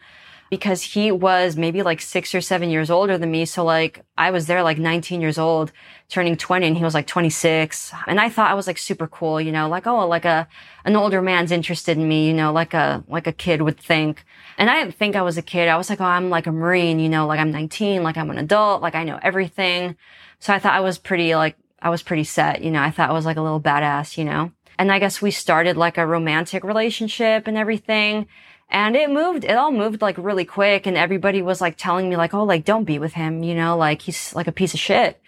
[0.49, 3.45] because he was maybe like six or seven years older than me.
[3.45, 5.71] So like I was there like 19 years old,
[6.09, 7.91] turning 20 and he was like 26.
[8.07, 10.47] And I thought I was like super cool, you know, like, oh, like a,
[10.85, 14.23] an older man's interested in me, you know, like a, like a kid would think.
[14.57, 15.67] And I didn't think I was a kid.
[15.67, 18.29] I was like, oh, I'm like a Marine, you know, like I'm 19, like I'm
[18.29, 19.95] an adult, like I know everything.
[20.39, 23.09] So I thought I was pretty like, I was pretty set, you know, I thought
[23.09, 24.51] I was like a little badass, you know.
[24.77, 28.27] And I guess we started like a romantic relationship and everything.
[28.69, 30.85] And it moved, it all moved like really quick.
[30.85, 33.77] And everybody was like telling me like, oh, like don't be with him, you know,
[33.77, 35.21] like he's like a piece of shit.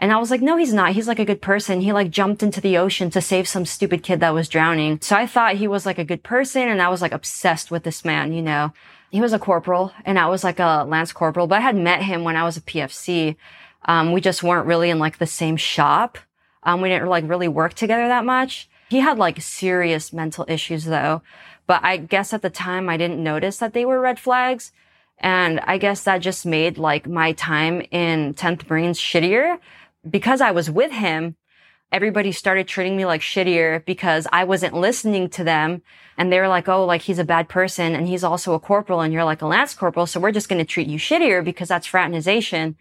[0.00, 0.92] And I was like, no, he's not.
[0.92, 1.82] He's like a good person.
[1.82, 4.98] He like jumped into the ocean to save some stupid kid that was drowning.
[5.02, 7.84] So I thought he was like a good person and I was like obsessed with
[7.84, 8.72] this man, you know.
[9.10, 12.02] He was a corporal and I was like a lance corporal, but I had met
[12.02, 13.36] him when I was a PFC.
[13.84, 16.16] Um, we just weren't really in like the same shop.
[16.62, 18.70] Um, we didn't like really work together that much.
[18.88, 21.22] He had like serious mental issues though.
[21.70, 24.72] But I guess at the time I didn't notice that they were red flags.
[25.18, 29.56] And I guess that just made like my time in 10th Marines shittier
[30.18, 31.36] because I was with him.
[31.92, 35.82] everybody started treating me like shittier because I wasn't listening to them.
[36.18, 39.00] And they were like, oh, like he's a bad person and he's also a corporal
[39.00, 40.06] and you're like a lance corporal.
[40.06, 42.74] So we're just going to treat you shittier because that's fraternization.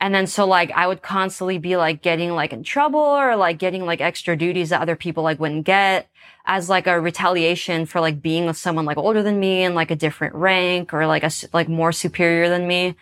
[0.00, 3.58] And then so like I would constantly be like getting like in trouble or like
[3.58, 6.08] getting like extra duties that other people like wouldn't get
[6.46, 9.90] as like a retaliation for like being with someone like older than me and like
[9.90, 12.94] a different rank or like a like more superior than me.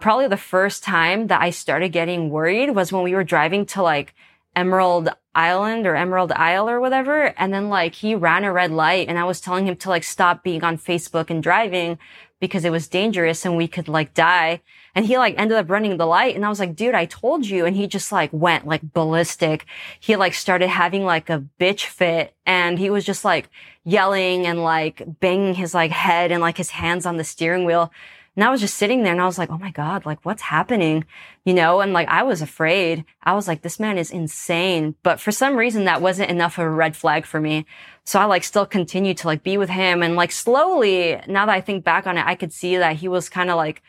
[0.00, 3.82] Probably the first time that I started getting worried was when we were driving to
[3.82, 4.14] like
[4.54, 7.34] Emerald Island or Emerald Isle or whatever.
[7.38, 10.04] And then like he ran a red light and I was telling him to like
[10.04, 11.98] stop being on Facebook and driving
[12.46, 14.62] because it was dangerous and we could like die.
[14.94, 16.34] And he like ended up running the light.
[16.34, 17.66] And I was like, dude, I told you.
[17.66, 19.66] And he just like went like ballistic.
[20.00, 23.48] He like started having like a bitch fit and he was just like
[23.84, 27.92] yelling and like banging his like head and like his hands on the steering wheel.
[28.36, 30.42] And I was just sitting there and I was like, oh my God, like what's
[30.42, 31.06] happening?
[31.46, 33.04] You know, and like I was afraid.
[33.22, 34.94] I was like, this man is insane.
[35.02, 37.64] But for some reason that wasn't enough of a red flag for me.
[38.04, 41.52] So I like still continued to like be with him and like slowly, now that
[41.52, 43.82] I think back on it, I could see that he was kind of like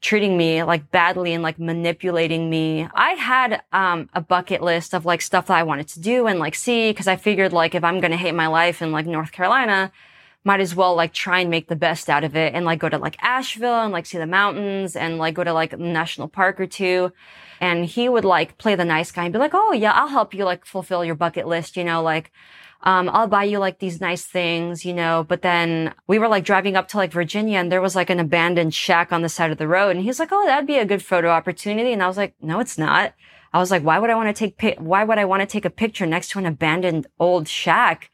[0.00, 2.88] treating me like badly and like manipulating me.
[2.94, 6.38] I had um, a bucket list of like stuff that I wanted to do and
[6.38, 9.06] like see because I figured like if I'm going to hate my life in like
[9.06, 9.90] North Carolina,
[10.44, 12.88] might as well like try and make the best out of it and like go
[12.88, 16.60] to like Asheville and like see the mountains and like go to like national park
[16.60, 17.12] or two.
[17.60, 20.34] And he would like play the nice guy and be like, Oh yeah, I'll help
[20.34, 22.32] you like fulfill your bucket list, you know, like,
[22.84, 26.44] um, I'll buy you like these nice things, you know, but then we were like
[26.44, 29.52] driving up to like Virginia and there was like an abandoned shack on the side
[29.52, 29.94] of the road.
[29.94, 31.92] And he's like, Oh, that'd be a good photo opportunity.
[31.92, 33.14] And I was like, no, it's not.
[33.52, 35.64] I was like, why would I want to take, why would I want to take
[35.64, 38.10] a picture next to an abandoned old shack?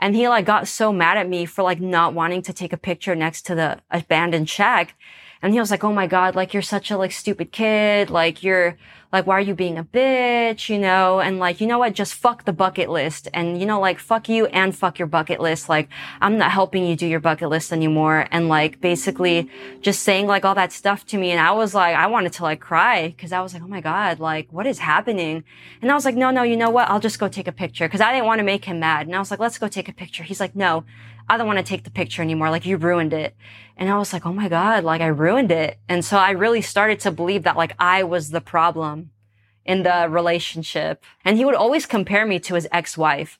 [0.00, 2.78] And he like got so mad at me for like not wanting to take a
[2.78, 4.96] picture next to the abandoned shack.
[5.42, 8.10] And he was like, Oh my God, like you're such a like stupid kid.
[8.10, 8.76] Like you're,
[9.12, 10.68] like, why are you being a bitch?
[10.68, 11.94] You know, and like, you know what?
[11.94, 13.28] Just fuck the bucket list.
[13.34, 15.68] And you know, like, fuck you and fuck your bucket list.
[15.68, 15.88] Like,
[16.20, 18.26] I'm not helping you do your bucket list anymore.
[18.30, 21.30] And like, basically just saying like all that stuff to me.
[21.30, 23.80] And I was like, I wanted to like cry because I was like, Oh my
[23.80, 25.44] God, like, what is happening?
[25.82, 26.88] And I was like, no, no, you know what?
[26.88, 29.06] I'll just go take a picture because I didn't want to make him mad.
[29.06, 30.22] And I was like, let's go take a picture.
[30.22, 30.84] He's like, no,
[31.30, 32.50] I don't want to take the picture anymore.
[32.50, 33.36] Like you ruined it.
[33.76, 35.78] And I was like, oh my God, like I ruined it.
[35.88, 39.12] And so I really started to believe that like I was the problem
[39.64, 41.04] in the relationship.
[41.24, 43.38] And he would always compare me to his ex-wife.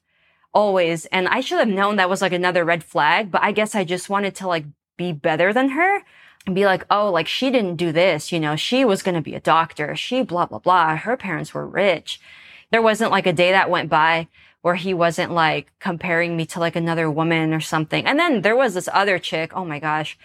[0.55, 1.07] Always.
[1.07, 3.83] And I should have known that was like another red flag, but I guess I
[3.83, 6.03] just wanted to like be better than her
[6.47, 9.21] and be like, oh, like she didn't do this, you know, she was going to
[9.21, 9.97] be a doctor.
[9.97, 10.95] She blah, blah, blah.
[10.95, 12.21] Her parents were rich.
[12.71, 14.29] There wasn't like a day that went by
[14.63, 18.05] where he wasn't like comparing me to like another woman or something.
[18.07, 19.53] And then there was this other chick.
[19.55, 20.19] Oh my gosh.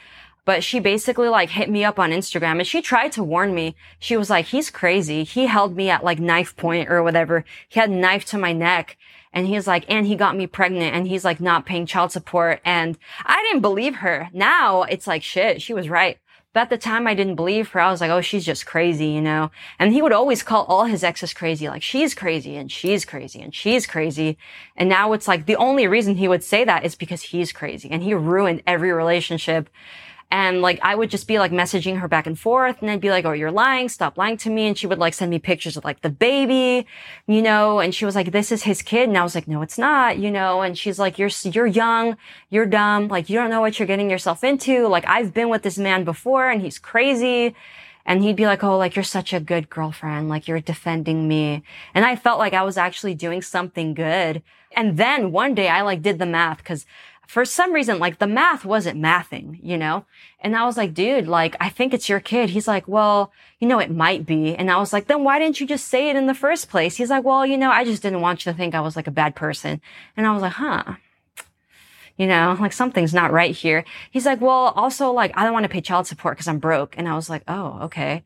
[0.44, 3.76] But she basically like hit me up on Instagram and she tried to warn me.
[3.98, 5.24] She was like, he's crazy.
[5.24, 7.44] He held me at like knife point or whatever.
[7.68, 8.98] He had a knife to my neck
[9.34, 12.62] and he's like, and he got me pregnant and he's like not paying child support.
[12.64, 14.30] And I didn't believe her.
[14.34, 15.62] Now it's like shit.
[15.62, 16.20] She was right.
[16.56, 17.82] But at the time I didn't believe her.
[17.82, 19.52] I was like, oh, she's just crazy, you know?
[19.78, 23.42] And he would always call all his exes crazy, like she's crazy and she's crazy
[23.42, 24.38] and she's crazy.
[24.78, 27.90] And now it's like the only reason he would say that is because he's crazy
[27.92, 29.70] and he ruined every relationship.
[30.36, 33.10] And like, I would just be like messaging her back and forth and I'd be
[33.10, 33.88] like, Oh, you're lying.
[33.88, 34.68] Stop lying to me.
[34.68, 36.86] And she would like send me pictures of like the baby,
[37.26, 39.08] you know, and she was like, this is his kid.
[39.08, 42.18] And I was like, no, it's not, you know, and she's like, you're, you're young.
[42.50, 43.08] You're dumb.
[43.08, 44.90] Like, you don't know what you're getting yourself into.
[44.90, 47.56] Like, I've been with this man before and he's crazy.
[48.06, 50.28] And he'd be like, Oh, like you're such a good girlfriend.
[50.28, 51.64] Like you're defending me.
[51.94, 54.44] And I felt like I was actually doing something good.
[54.76, 56.86] And then one day I like did the math because
[57.28, 60.06] for some reason, like the math wasn't mathing, you know?
[60.40, 62.52] And I was like, dude, like, I think it's your kid.
[62.52, 64.56] He's like, well, you know, it might be.
[64.56, 66.96] And I was like, then why didn't you just say it in the first place?
[66.96, 69.08] He's like, well, you know, I just didn't want you to think I was like
[69.08, 69.82] a bad person.
[70.16, 70.96] And I was like, huh.
[72.18, 73.84] You know, like something's not right here.
[74.10, 76.96] He's like, well, also like, I don't want to pay child support because I'm broke.
[76.98, 78.24] And I was like, oh, okay.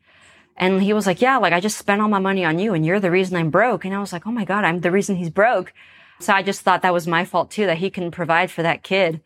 [0.56, 2.84] And he was like, yeah, like I just spent all my money on you and
[2.84, 3.84] you're the reason I'm broke.
[3.84, 5.72] And I was like, oh my God, I'm the reason he's broke.
[6.20, 8.82] So I just thought that was my fault too, that he can provide for that
[8.82, 9.22] kid.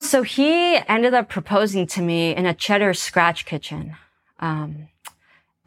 [0.00, 3.96] So he ended up proposing to me in a Cheddar's Scratch Kitchen.
[4.40, 4.88] Um,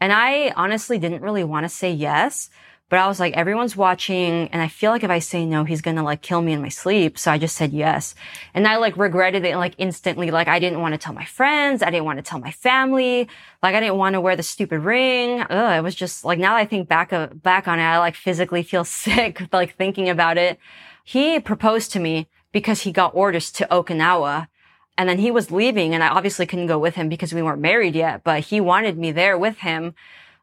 [0.00, 2.50] and I honestly didn't really want to say yes,
[2.90, 4.48] but I was like, everyone's watching.
[4.48, 6.60] And I feel like if I say no, he's going to like kill me in
[6.60, 7.18] my sleep.
[7.18, 8.14] So I just said yes.
[8.52, 10.30] And I like regretted it like instantly.
[10.30, 11.82] Like I didn't want to tell my friends.
[11.82, 13.28] I didn't want to tell my family.
[13.62, 15.40] Like I didn't want to wear the stupid ring.
[15.48, 17.10] Ugh, it was just like now that I think back,
[17.42, 20.58] back on it, I like physically feel sick, like thinking about it.
[21.04, 24.48] He proposed to me because he got orders to Okinawa.
[24.96, 27.60] And then he was leaving and I obviously couldn't go with him because we weren't
[27.60, 29.94] married yet, but he wanted me there with him.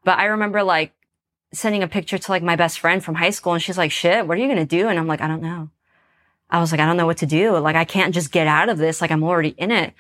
[0.04, 0.94] But I remember like
[1.54, 4.26] sending a picture to like my best friend from high school and she's like, shit,
[4.28, 4.88] what are you going to do?
[4.88, 5.70] And I'm like, I don't know.
[6.50, 7.58] I was like, I don't know what to do.
[7.58, 9.02] Like, I can't just get out of this.
[9.02, 9.94] Like, I'm already in it.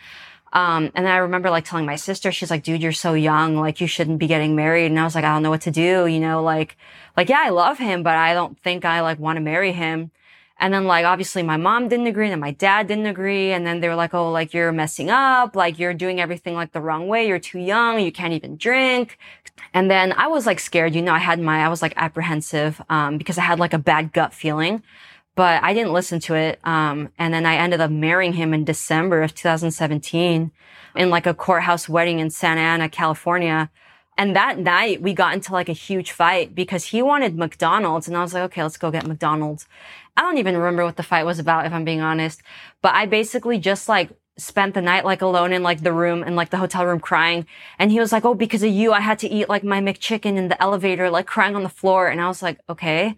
[0.54, 3.56] Um, and then I remember like telling my sister, she's like, dude, you're so young.
[3.56, 4.88] Like, you shouldn't be getting married.
[4.88, 6.08] And I was like, I don't know what to do.
[6.08, 6.76] You know, like,
[7.16, 10.12] like, yeah, I love him, but I don't think I like want to marry him.
[10.62, 13.52] And then like, obviously my mom didn't agree and my dad didn't agree.
[13.52, 15.56] And then they were like, oh, like you're messing up.
[15.56, 17.28] Like you're doing everything like the wrong way.
[17.28, 18.00] You're too young.
[18.00, 19.18] You can't even drink.
[19.74, 20.96] And then I was like scared.
[20.96, 23.80] You know, I had my, I was like apprehensive, um, because I had like a
[23.80, 24.84] bad gut feeling
[25.36, 26.60] but I didn't listen to it.
[26.64, 30.52] Um, and then I ended up marrying him in December of 2017
[30.96, 33.70] in like a courthouse wedding in Santa Ana, California.
[34.18, 38.18] And that night we got into like a huge fight because he wanted McDonald's and
[38.18, 39.68] I was like, okay, let's go get McDonald's.
[40.18, 42.42] I don't even remember what the fight was about, if I'm being honest,
[42.82, 44.10] but I basically just like
[44.42, 47.46] spent the night like alone in like the room and like the hotel room crying.
[47.78, 50.38] And he was like, Oh, because of you, I had to eat like my McChicken
[50.38, 52.08] in the elevator, like crying on the floor.
[52.08, 53.16] And I was like, okay,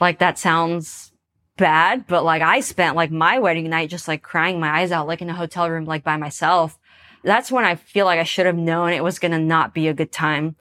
[0.00, 1.12] like that sounds
[1.56, 5.06] bad, but like I spent like my wedding night just like crying my eyes out,
[5.06, 6.78] like in a hotel room, like by myself.
[7.22, 9.86] That's when I feel like I should have known it was going to not be
[9.86, 10.56] a good time.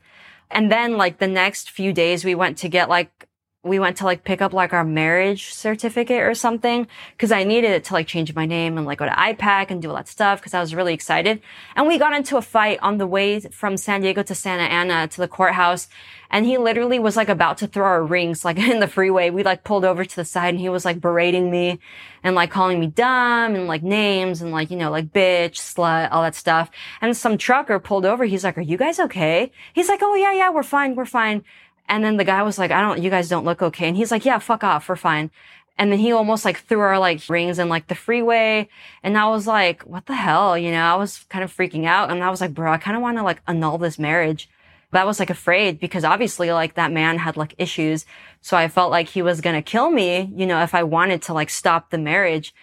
[0.51, 3.28] And then like the next few days we went to get like
[3.61, 7.71] we went to like pick up like our marriage certificate or something because I needed
[7.71, 10.07] it to like change my name and like go to IPAC and do all that
[10.07, 11.41] stuff because I was really excited.
[11.75, 15.09] And we got into a fight on the way from San Diego to Santa Ana
[15.09, 15.89] to the courthouse.
[16.31, 19.29] And he literally was like about to throw our rings like in the freeway.
[19.29, 21.79] We like pulled over to the side and he was like berating me
[22.23, 26.09] and like calling me dumb and like names and like, you know, like bitch, slut,
[26.13, 26.69] all that stuff.
[27.01, 28.23] And some trucker pulled over.
[28.23, 29.51] He's like, are you guys okay?
[29.73, 30.95] He's like, oh yeah, yeah, we're fine.
[30.95, 31.43] We're fine.
[31.89, 33.87] And then the guy was like, I don't, you guys don't look okay.
[33.87, 34.87] And he's like, yeah, fuck off.
[34.87, 35.31] We're fine.
[35.77, 38.69] And then he almost like threw our like rings in like the freeway.
[39.01, 40.57] And I was like, what the hell?
[40.57, 42.11] You know, I was kind of freaking out.
[42.11, 44.49] And I was like, bro, I kind of want to like annul this marriage.
[44.91, 48.05] But I was like afraid because obviously like that man had like issues.
[48.41, 51.23] So I felt like he was going to kill me, you know, if I wanted
[51.23, 52.53] to like stop the marriage.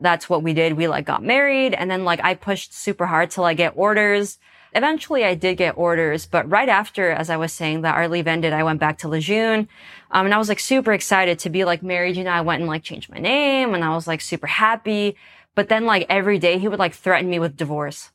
[0.00, 0.74] That's what we did.
[0.74, 4.38] We like got married and then like I pushed super hard to like get orders
[4.74, 8.26] eventually I did get orders, but right after, as I was saying, that our leave
[8.26, 9.68] ended, I went back to Lejeune.
[10.10, 12.16] Um, and I was like super excited to be like married.
[12.16, 15.16] You know, I went and like changed my name and I was like super happy.
[15.54, 18.10] But then like every day he would like threaten me with divorce.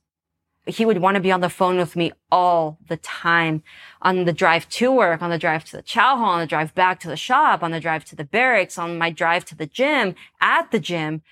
[0.66, 3.64] He would want to be on the phone with me all the time
[4.02, 6.76] on the drive to work, on the drive to the chow hall, on the drive
[6.76, 9.66] back to the shop, on the drive to the barracks, on my drive to the
[9.66, 11.24] gym, at the gym.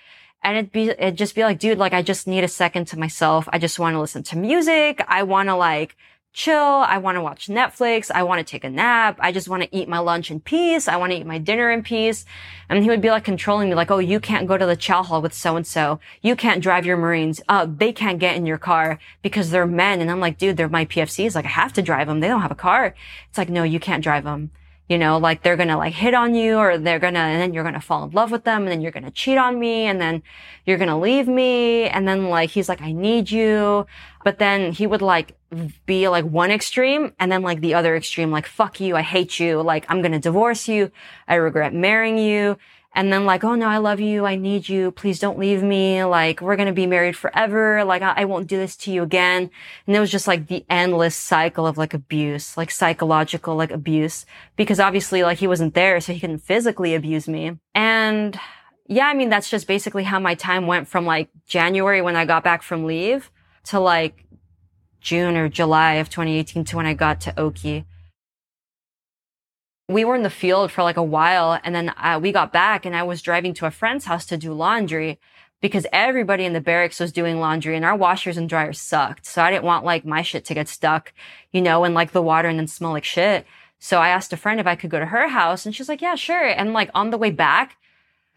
[0.44, 3.00] And it'd be, it'd just be like, dude, like, I just need a second to
[3.00, 3.50] myself.
[3.52, 5.04] I just want to listen to music.
[5.08, 5.96] I want to like
[6.38, 6.56] chill.
[6.56, 8.12] I want to watch Netflix.
[8.14, 9.18] I want to take a nap.
[9.20, 10.88] I just want to eat my lunch in peace.
[10.88, 12.26] I want to eat my dinner in peace.
[12.70, 15.02] And he would be like controlling me, like, oh, you can't go to the chow
[15.02, 16.00] hall with so and so.
[16.22, 17.42] You can't drive your Marines.
[17.50, 20.00] Uh, they can't get in your car because they're men.
[20.00, 21.34] And I'm like, dude, they're my PFCs.
[21.34, 22.20] Like, I have to drive them.
[22.20, 22.94] They don't have a car.
[23.30, 24.52] It's like, no, you can't drive them
[24.88, 27.42] you know, like they're going to like hit on you or they're going to, and
[27.42, 29.38] then you're going to fall in love with them and then you're going to cheat
[29.38, 30.24] on me and then
[30.66, 31.90] you're going to leave me.
[31.90, 33.86] And then like, he's like, I need you.
[34.24, 35.38] But then he would like
[35.86, 38.96] be like one extreme and then like the other extreme, like, fuck you.
[38.96, 39.62] I hate you.
[39.62, 40.92] Like, I'm going to divorce you.
[41.28, 42.58] I regret marrying you
[42.98, 44.26] and then like, oh no, I love you.
[44.26, 44.90] I need you.
[44.90, 46.04] Please don't leave me.
[46.04, 47.84] Like, we're going to be married forever.
[47.84, 49.52] Like, I, I, won't do this to you again.
[49.86, 54.26] And it was just like the endless cycle of like abuse, like psychological, like abuse,
[54.56, 56.02] because obviously like he wasn't there.
[56.02, 57.60] So he couldn't physically abuse me.
[57.76, 58.40] And
[58.88, 62.26] yeah, I mean, that's just basically how my time went from like January when I
[62.26, 63.30] got back from leave
[63.66, 64.26] to like
[65.02, 67.86] June or July of 2018 to when I got to Oki
[69.88, 72.86] we were in the field for like a while and then uh, we got back
[72.86, 75.20] and I was driving to a friend's house to do laundry
[75.62, 79.26] because everybody in the barracks was doing laundry and our washers and dryers sucked.
[79.26, 81.14] So I didn't want like my shit to get stuck,
[81.52, 83.46] you know, in like the water and then smell like shit.
[83.80, 86.02] So I asked a friend if I could go to her house and she's like,
[86.02, 86.46] yeah, sure.
[86.46, 87.78] And like on the way back,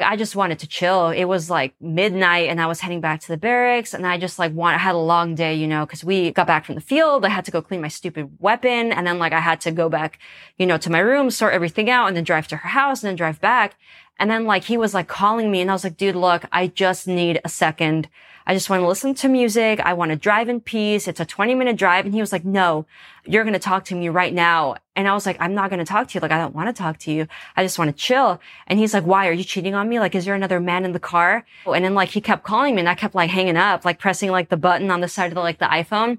[0.02, 1.08] I just wanted to chill.
[1.08, 4.38] It was like midnight and I was heading back to the barracks and I just
[4.38, 6.80] like want, I had a long day, you know, cause we got back from the
[6.80, 7.24] field.
[7.24, 8.92] I had to go clean my stupid weapon.
[8.92, 10.18] And then like I had to go back,
[10.58, 13.08] you know, to my room, sort everything out and then drive to her house and
[13.08, 13.76] then drive back.
[14.20, 16.68] And then like he was like calling me and I was like, dude, look, I
[16.68, 18.08] just need a second.
[18.46, 19.80] I just want to listen to music.
[19.80, 21.08] I want to drive in peace.
[21.08, 22.04] It's a 20 minute drive.
[22.04, 22.84] And he was like, no,
[23.24, 24.76] you're going to talk to me right now.
[24.94, 26.20] And I was like, I'm not going to talk to you.
[26.20, 27.28] Like, I don't want to talk to you.
[27.56, 28.40] I just want to chill.
[28.66, 30.00] And he's like, why are you cheating on me?
[30.00, 31.46] Like, is there another man in the car?
[31.64, 34.30] And then like he kept calling me and I kept like hanging up, like pressing
[34.30, 36.18] like the button on the side of the, like the iPhone.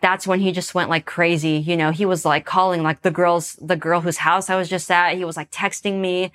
[0.00, 1.58] That's when he just went like crazy.
[1.58, 4.70] You know, he was like calling like the girls, the girl whose house I was
[4.70, 5.16] just at.
[5.16, 6.32] He was like texting me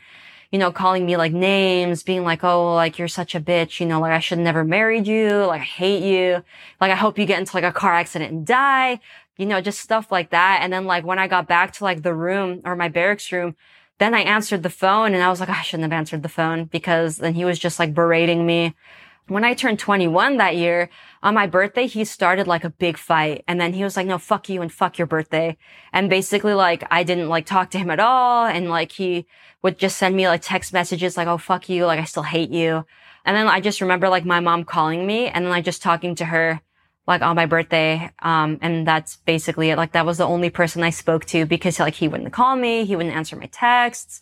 [0.51, 3.85] you know, calling me like names, being like, oh, like you're such a bitch, you
[3.85, 6.43] know, like I should never married you, like I hate you,
[6.79, 8.99] like I hope you get into like a car accident and die,
[9.37, 10.59] you know, just stuff like that.
[10.61, 13.55] And then like when I got back to like the room or my barracks room,
[13.99, 16.65] then I answered the phone and I was like, I shouldn't have answered the phone
[16.65, 18.75] because then he was just like berating me.
[19.28, 20.89] When I turned 21 that year,
[21.21, 23.43] on my birthday, he started like a big fight.
[23.47, 25.57] And then he was like, no, fuck you and fuck your birthday.
[25.91, 28.45] And basically like, I didn't like talk to him at all.
[28.45, 29.28] And like, he
[29.61, 31.86] would just send me like text messages like, oh, fuck you.
[31.86, 32.86] Like, I still hate you.
[33.25, 36.15] And then I just remember like my mom calling me and then like just talking
[36.15, 36.61] to her
[37.07, 38.09] like on my birthday.
[38.19, 39.78] Um, and that's basically it.
[39.78, 42.86] Like that was the only person I spoke to because like he wouldn't call me.
[42.86, 44.21] He wouldn't answer my texts.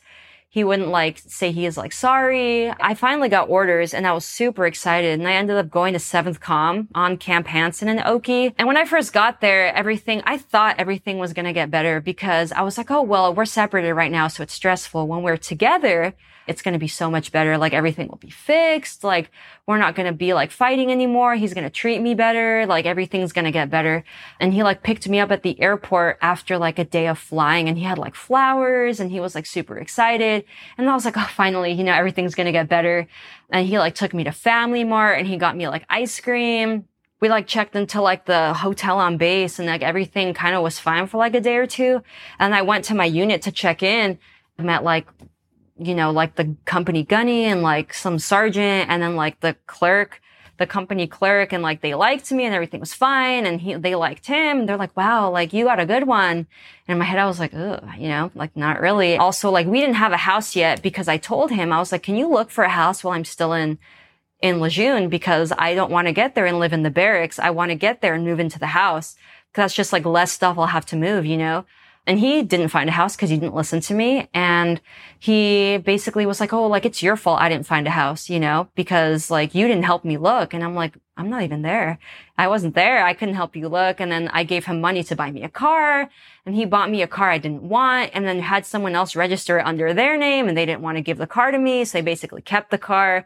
[0.55, 2.69] He wouldn't like say he is like sorry.
[2.69, 5.99] I finally got orders and I was super excited and I ended up going to
[5.99, 8.55] 7th Com on Camp Hansen in Oki.
[8.57, 11.99] And when I first got there, everything, I thought everything was going to get better
[11.99, 14.29] because I was like, oh, well, we're separated right now.
[14.29, 15.09] So it's stressful.
[15.09, 16.15] When we're together,
[16.47, 17.57] it's going to be so much better.
[17.57, 19.03] Like everything will be fixed.
[19.03, 19.31] Like
[19.65, 21.35] we're not going to be like fighting anymore.
[21.35, 22.65] He's going to treat me better.
[22.65, 24.03] Like everything's going to get better.
[24.39, 27.67] And he like picked me up at the airport after like a day of flying
[27.67, 30.44] and he had like flowers and he was like super excited.
[30.77, 33.07] And I was like, oh, finally, you know, everything's going to get better.
[33.49, 36.85] And he like took me to Family Mart and he got me like ice cream
[37.21, 40.77] we like checked into like the hotel on base and like everything kind of was
[40.79, 42.03] fine for like a day or two.
[42.39, 44.19] And I went to my unit to check in.
[44.59, 45.07] I met like
[45.77, 50.21] you know, like the company gunny and like some sergeant and then like the clerk,
[50.57, 53.95] the company clerk and like they liked me and everything was fine and he, they
[53.95, 54.65] liked him.
[54.65, 56.37] They're like, wow, like you got a good one.
[56.37, 56.47] And
[56.87, 59.17] in my head, I was like, ugh, you know, like not really.
[59.17, 62.03] Also, like we didn't have a house yet because I told him, I was like,
[62.03, 63.77] can you look for a house while I'm still in,
[64.41, 67.39] in Lejeune because I don't want to get there and live in the barracks.
[67.39, 69.15] I want to get there and move into the house.
[69.53, 71.65] Cause that's just like less stuff I'll have to move, you know?
[72.07, 74.29] And he didn't find a house because he didn't listen to me.
[74.33, 74.79] And
[75.17, 78.39] he basically was like, Oh, like it's your fault I didn't find a house, you
[78.39, 80.53] know, because like you didn't help me look.
[80.53, 81.97] And I'm like, I'm not even there.
[82.37, 83.03] I wasn't there.
[83.03, 83.99] I couldn't help you look.
[83.99, 86.09] And then I gave him money to buy me a car
[86.45, 89.57] and he bought me a car I didn't want and then had someone else register
[89.57, 91.85] it under their name and they didn't want to give the car to me.
[91.85, 93.25] So they basically kept the car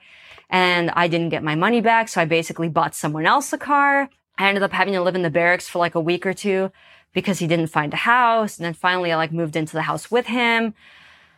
[0.50, 2.08] and I didn't get my money back.
[2.08, 4.10] So I basically bought someone else a car.
[4.38, 6.72] I ended up having to live in the barracks for like a week or two
[7.14, 8.58] because he didn't find a house.
[8.58, 10.74] And then finally I like moved into the house with him.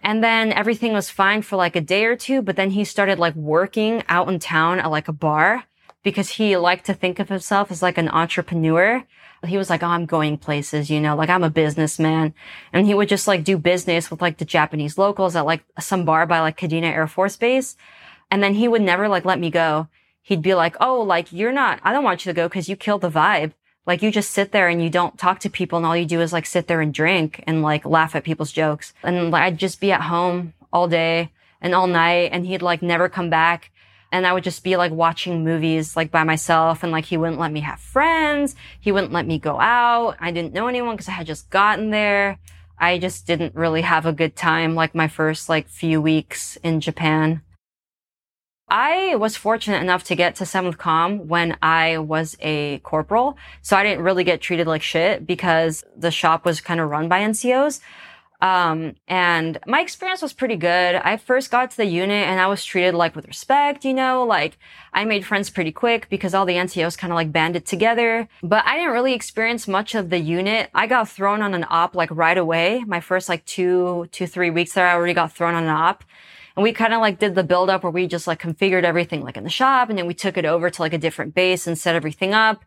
[0.03, 3.19] And then everything was fine for like a day or two, but then he started
[3.19, 5.65] like working out in town at like a bar
[6.03, 9.03] because he liked to think of himself as like an entrepreneur.
[9.45, 12.34] He was like, Oh, I'm going places, you know, like I'm a businessman.
[12.74, 16.05] And he would just like do business with like the Japanese locals at like some
[16.05, 17.78] bar by like Kadena Air Force Base.
[18.32, 19.88] And then he would never like let me go.
[20.24, 22.76] He'd be like, Oh, like you're not, I don't want you to go because you
[22.76, 23.53] killed the vibe.
[23.86, 26.22] Like you just sit there and you don't talk to people and all you do
[26.22, 28.94] is like sit there and drink and like laugh at people's jokes.
[29.04, 32.82] And like I'd just be at home all day and all night and he'd like
[32.82, 33.72] never come back.
[34.12, 37.40] And I would just be like watching movies like by myself and like he wouldn't
[37.40, 38.56] let me have friends.
[38.80, 40.18] He wouldn't let me go out.
[40.20, 42.38] I didn't know anyone because I had just gotten there.
[42.78, 46.82] I just didn't really have a good time like my first like few weeks in
[46.82, 47.42] Japan.
[48.72, 53.38] I was fortunate enough to get to 7th Com when I was a corporal.
[53.61, 57.09] So I didn't really get treated like shit because the shop was kind of run
[57.09, 57.82] by NCOs.
[58.39, 60.95] Um, and my experience was pretty good.
[60.95, 64.24] I first got to the unit and I was treated like with respect, you know,
[64.24, 64.57] like
[64.93, 68.30] I made friends pretty quick because all the NCOs kind of like banded together.
[68.41, 70.72] But I didn't really experience much of the unit.
[70.74, 72.84] I got thrown on an op like right away.
[72.88, 76.03] My first like two, two, three weeks there, I already got thrown on an op.
[76.62, 79.24] And we kind of like did the build up where we just like configured everything
[79.24, 81.66] like in the shop and then we took it over to like a different base
[81.66, 82.64] and set everything up.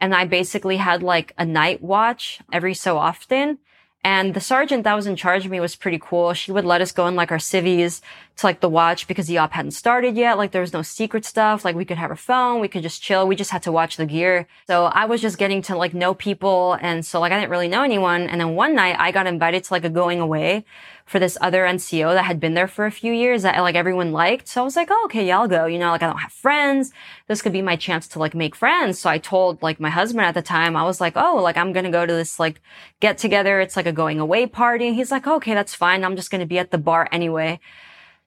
[0.00, 3.58] And I basically had like a night watch every so often.
[4.04, 6.34] And the sergeant that was in charge of me was pretty cool.
[6.34, 8.00] She would let us go in like our civies
[8.36, 10.38] to like the watch because the op hadn't started yet.
[10.38, 11.64] Like there was no secret stuff.
[11.64, 12.60] Like we could have our phone.
[12.60, 13.26] We could just chill.
[13.26, 14.46] We just had to watch the gear.
[14.68, 16.78] So I was just getting to like know people.
[16.80, 18.22] And so like I didn't really know anyone.
[18.22, 20.64] And then one night I got invited to like a going away
[21.12, 24.12] for this other NCO that had been there for a few years that like everyone
[24.12, 24.48] liked.
[24.48, 25.66] So I was like, oh, okay, yeah, I'll go.
[25.66, 26.90] You know, like I don't have friends.
[27.28, 28.98] This could be my chance to like make friends.
[28.98, 31.74] So I told like my husband at the time, I was like, oh, like I'm
[31.74, 32.62] going to go to this like
[33.00, 33.60] get together.
[33.60, 34.86] It's like a going away party.
[34.86, 36.02] And he's like, okay, that's fine.
[36.02, 37.60] I'm just going to be at the bar anyway.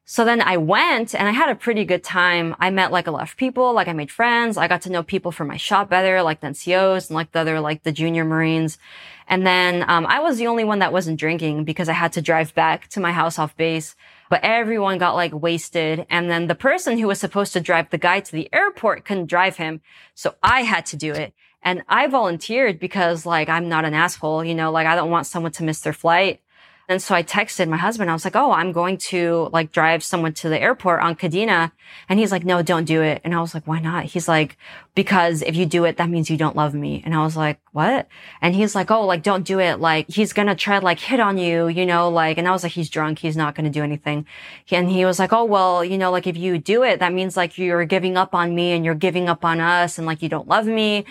[0.07, 2.55] So then I went and I had a pretty good time.
[2.59, 4.55] I met like a lot of people, like I made friends.
[4.55, 7.39] I got to know people from my shop better, like the NCOs and like the
[7.39, 8.77] other, like the junior Marines.
[9.27, 12.21] And then, um, I was the only one that wasn't drinking because I had to
[12.21, 13.95] drive back to my house off base.
[14.29, 16.05] But everyone got like wasted.
[16.11, 19.25] And then the person who was supposed to drive the guy to the airport couldn't
[19.25, 19.81] drive him.
[20.13, 21.33] So I had to do it.
[21.63, 25.25] And I volunteered because like I'm not an asshole, you know, like I don't want
[25.25, 26.41] someone to miss their flight.
[26.87, 28.09] And so I texted my husband.
[28.09, 31.71] I was like, Oh, I'm going to like drive someone to the airport on Kadena.
[32.09, 33.21] And he's like, no, don't do it.
[33.23, 34.05] And I was like, why not?
[34.05, 34.57] He's like,
[34.93, 37.01] because if you do it, that means you don't love me.
[37.05, 38.07] And I was like, what?
[38.41, 39.79] And he's like, oh, like, don't do it.
[39.79, 42.51] Like, he's going to try to like hit on you, you know, like, and I
[42.51, 43.19] was like, he's drunk.
[43.19, 44.25] He's not going to do anything.
[44.71, 47.35] And he was like, oh, well, you know, like if you do it, that means
[47.35, 50.29] like you're giving up on me and you're giving up on us and like you
[50.29, 51.05] don't love me.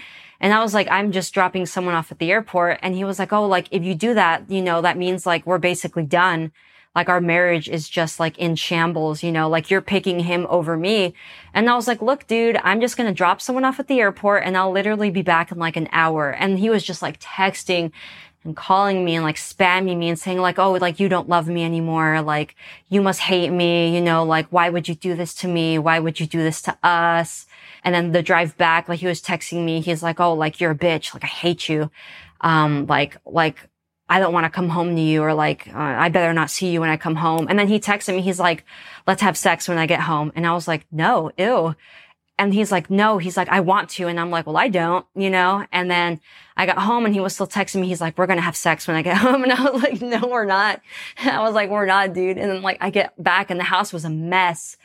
[0.45, 2.78] And I was like, I'm just dropping someone off at the airport.
[2.82, 5.47] And he was like, Oh, like if you do that, you know, that means like
[5.47, 6.53] we're basically done.
[6.95, 10.76] Like our marriage is just like in shambles, you know, like you're picking him over
[10.76, 11.14] me.
[11.55, 14.01] And I was like, look, dude, I'm just going to drop someone off at the
[14.01, 16.32] airport and I'll literally be back in like an hour.
[16.32, 17.90] And he was just like texting
[18.45, 21.49] and calling me and like spamming me and saying like, oh, like you don't love
[21.49, 22.20] me anymore.
[22.20, 22.55] Like
[22.90, 23.95] you must hate me.
[23.95, 25.78] You know, like why would you do this to me?
[25.78, 27.47] Why would you do this to us?
[27.85, 29.80] And then the drive back, like he was texting me.
[29.80, 31.14] He's like, Oh, like you're a bitch.
[31.14, 31.91] Like I hate you.
[32.41, 33.68] Um, like, like
[34.09, 36.70] I don't want to come home to you or like, uh, I better not see
[36.70, 37.47] you when I come home.
[37.49, 38.20] And then he texted me.
[38.20, 38.64] He's like,
[39.07, 40.30] let's have sex when I get home.
[40.35, 41.74] And I was like, no, ew.
[42.37, 44.09] And he's like, no, he's like, I want to.
[44.09, 45.64] And I'm like, well, I don't, you know?
[45.70, 46.20] And then
[46.57, 47.87] I got home and he was still texting me.
[47.87, 49.45] He's like, we're going to have sex when I get home.
[49.45, 50.82] And I was like, no, we're not.
[51.24, 52.37] I was like, we're not, dude.
[52.37, 54.76] And then like I get back and the house was a mess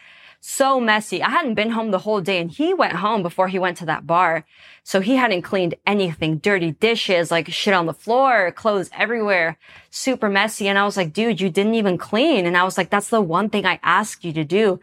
[0.42, 1.22] so messy.
[1.22, 3.86] I hadn't been home the whole day and he went home before he went to
[3.88, 4.46] that bar.
[4.84, 9.58] So he hadn't cleaned anything, dirty dishes, like shit on the floor, clothes everywhere,
[9.90, 10.68] super messy.
[10.68, 12.46] And I was like, dude, you didn't even clean.
[12.46, 14.80] And I was like, that's the one thing I asked you to do,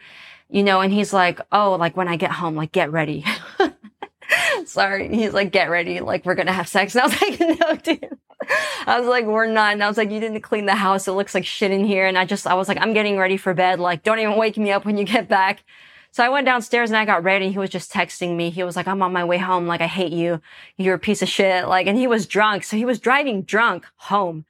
[0.51, 0.81] you know?
[0.81, 3.25] And he's like, oh, like when I get home, like get ready.
[4.67, 5.09] Sorry.
[5.09, 6.01] He's like, get ready.
[6.01, 6.95] Like we're going to have sex.
[6.95, 8.19] And I was like, no, dude.
[8.87, 9.73] I was like, we're not.
[9.73, 11.09] And I was like, you didn't clean the house.
[11.09, 12.07] It looks like shit in here.
[12.07, 13.81] And I just, I was like, I'm getting ready for bed.
[13.81, 15.65] Like, don't even wake me up when you get back.
[16.13, 17.51] So I went downstairs and I got ready.
[17.51, 18.51] He was just texting me.
[18.51, 19.67] He was like, I'm on my way home.
[19.67, 20.41] Like, I hate you.
[20.77, 21.69] You're a piece of shit.
[21.69, 22.65] Like, and he was drunk.
[22.65, 24.47] So he was driving drunk home.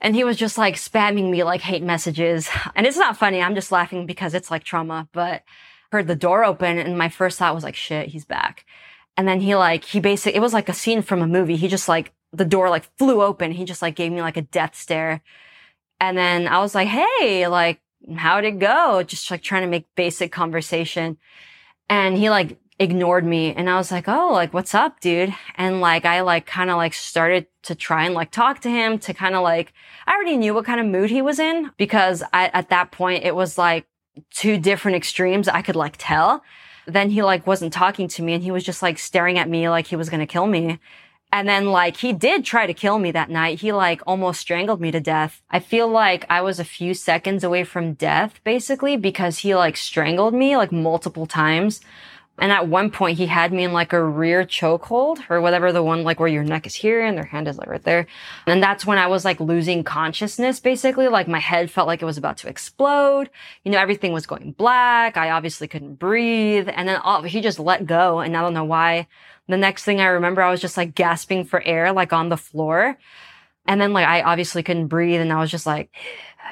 [0.00, 2.48] And he was just like spamming me like hate messages.
[2.74, 3.42] And it's not funny.
[3.42, 5.42] I'm just laughing because it's like trauma, but
[5.92, 8.64] heard the door open and my first thought was like, shit, he's back.
[9.16, 11.56] And then he like, he basically, it was like a scene from a movie.
[11.56, 13.52] He just like the door like flew open.
[13.52, 15.22] He just like gave me like a death stare.
[16.00, 17.80] And then I was like, Hey, like,
[18.16, 19.02] how'd it go?
[19.02, 21.18] Just like trying to make basic conversation.
[21.88, 25.34] And he like ignored me and I was like, Oh, like, what's up, dude?
[25.56, 28.98] And like, I like kind of like started to try and like talk to him
[29.00, 29.72] to kind of like,
[30.06, 33.24] I already knew what kind of mood he was in because I, at that point
[33.24, 33.86] it was like
[34.30, 35.48] two different extremes.
[35.48, 36.42] I could like tell.
[36.86, 39.68] Then he like wasn't talking to me and he was just like staring at me
[39.68, 40.78] like he was going to kill me.
[41.32, 43.60] And then like he did try to kill me that night.
[43.60, 45.42] He like almost strangled me to death.
[45.50, 49.76] I feel like I was a few seconds away from death basically because he like
[49.76, 51.80] strangled me like multiple times.
[52.40, 55.82] And at one point he had me in like a rear chokehold or whatever the
[55.82, 58.06] one like where your neck is here and their hand is like right there.
[58.46, 61.08] And that's when I was like losing consciousness basically.
[61.08, 63.28] Like my head felt like it was about to explode.
[63.62, 65.18] You know, everything was going black.
[65.18, 66.68] I obviously couldn't breathe.
[66.72, 68.20] And then all, he just let go.
[68.20, 69.06] And I don't know why.
[69.46, 72.36] The next thing I remember, I was just like gasping for air, like on the
[72.38, 72.96] floor.
[73.66, 75.90] And then like I obviously couldn't breathe and I was just like,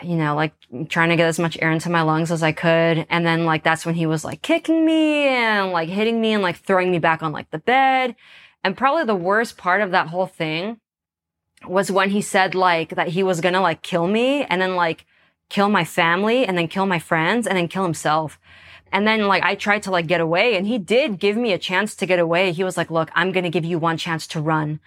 [0.02, 0.52] you know, like
[0.88, 3.06] trying to get as much air into my lungs as I could.
[3.10, 6.42] And then like that's when he was like kicking me and like hitting me and
[6.42, 8.16] like throwing me back on like the bed.
[8.64, 10.80] And probably the worst part of that whole thing
[11.66, 15.06] was when he said like that he was gonna like kill me and then like
[15.48, 18.38] kill my family and then kill my friends and then kill himself.
[18.92, 21.58] And then like I tried to like get away and he did give me a
[21.58, 22.52] chance to get away.
[22.52, 24.80] He was like, look, I'm going to give you one chance to run,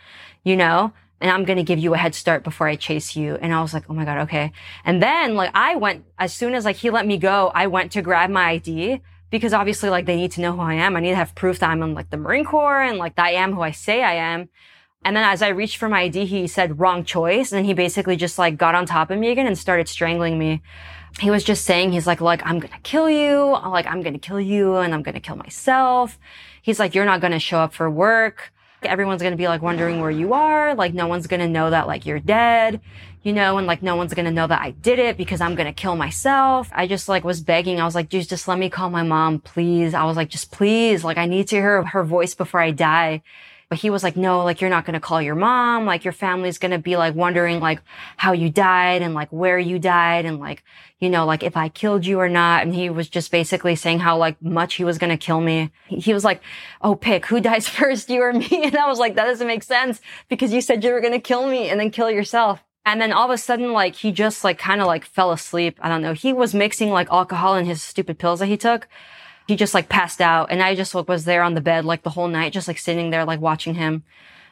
[0.43, 3.36] you know, and I'm going to give you a head start before I chase you.
[3.36, 4.51] And I was like, oh my God, okay.
[4.84, 7.91] And then like I went, as soon as like he let me go, I went
[7.93, 10.95] to grab my ID because obviously like they need to know who I am.
[10.95, 13.28] I need to have proof that I'm in like the Marine Corps and like that
[13.28, 14.49] I am who I say I am.
[15.03, 17.51] And then as I reached for my ID, he said wrong choice.
[17.51, 20.61] And he basically just like got on top of me again and started strangling me
[21.19, 23.51] he was just saying, he's like, like, I'm going to kill you.
[23.51, 26.17] Like, I'm going to kill you and I'm going to kill myself.
[26.61, 28.53] He's like, you're not going to show up for work.
[28.84, 30.76] Everyone's going to be like wondering where you are.
[30.76, 32.82] Like, no one's going to know that like you're dead,
[33.24, 35.56] you know, and like no one's going to know that I did it because I'm
[35.56, 36.70] going to kill myself.
[36.72, 37.80] I just like was begging.
[37.80, 39.94] I was like, just, just let me call my mom, please.
[39.94, 41.04] I was like, just please.
[41.04, 43.22] Like, I need to hear her voice before I die.
[43.72, 45.86] But he was like, no, like you're not going to call your mom.
[45.86, 47.82] Like your family's going to be like wondering like
[48.17, 50.65] how you died and like where you died and like,
[50.99, 52.63] you know, like if I killed you or not.
[52.63, 55.72] And he was just basically saying how like much he was going to kill me.
[55.88, 56.41] He was like,
[56.82, 58.49] oh, pick who dies first, you or me.
[58.51, 61.22] And I was like, that doesn't make sense because you said you were going to
[61.22, 62.61] kill me and then kill yourself.
[62.86, 65.80] And then all of a sudden, like, he just like kind of like fell asleep.
[65.82, 66.11] I don't know.
[66.11, 68.89] He was mixing like alcohol in his stupid pills that he took
[69.48, 72.04] he just like passed out and I just like was there on the bed like
[72.04, 74.04] the whole night, just like sitting there like watching him.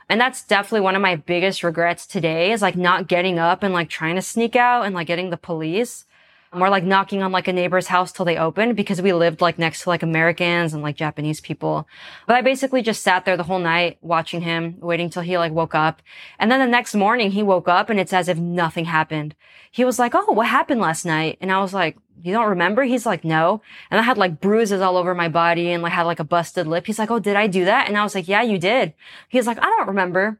[0.10, 3.74] And that's definitely one of my biggest regrets today is like not getting up and
[3.74, 6.06] like trying to sneak out and like getting the police
[6.52, 9.60] or like knocking on like a neighbor's house till they opened because we lived like
[9.60, 11.88] next to like Americans and like Japanese people.
[12.26, 15.52] But I basically just sat there the whole night watching him, waiting till he like
[15.52, 16.02] woke up.
[16.40, 19.36] And then the next morning he woke up and it's as if nothing happened.
[19.72, 21.38] He was like, Oh, what happened last night?
[21.42, 22.84] And I was like, you don't remember?
[22.84, 23.62] He's like, no.
[23.90, 26.68] And I had like bruises all over my body and like had like a busted
[26.68, 26.86] lip.
[26.86, 27.88] He's like, oh, did I do that?
[27.88, 28.94] And I was like, yeah, you did.
[29.30, 30.40] He's like, I don't remember.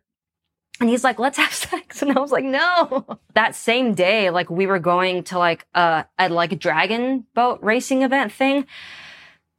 [0.80, 2.02] And he's like, let's have sex.
[2.02, 3.06] And I was like, no.
[3.34, 8.04] That same day, like we were going to like a, a like dragon boat racing
[8.04, 8.66] event thing.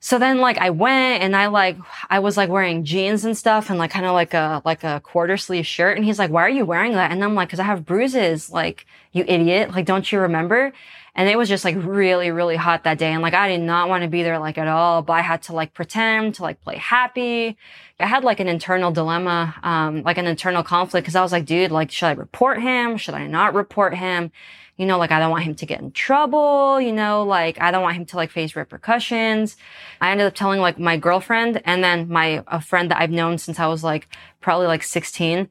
[0.02, 1.76] So then like I went and I like,
[2.08, 5.00] I was like wearing jeans and stuff and like kind of like a, like a
[5.00, 5.98] quarter sleeve shirt.
[5.98, 7.10] And he's like, why are you wearing that?
[7.10, 8.50] And I'm like, cause I have bruises.
[8.50, 9.72] Like, you idiot.
[9.72, 10.72] Like, don't you remember?
[11.14, 13.12] And it was just like really, really hot that day.
[13.12, 15.42] And like, I did not want to be there like at all, but I had
[15.42, 17.56] to like pretend to like play happy.
[17.98, 21.06] I had like an internal dilemma, um, like an internal conflict.
[21.06, 22.96] Cause I was like, dude, like, should I report him?
[22.96, 24.30] Should I not report him?
[24.76, 27.70] You know, like I don't want him to get in trouble, you know, like I
[27.70, 29.56] don't want him to like face repercussions.
[30.00, 33.36] I ended up telling like my girlfriend and then my, a friend that I've known
[33.36, 34.08] since I was like
[34.40, 35.50] probably like 16.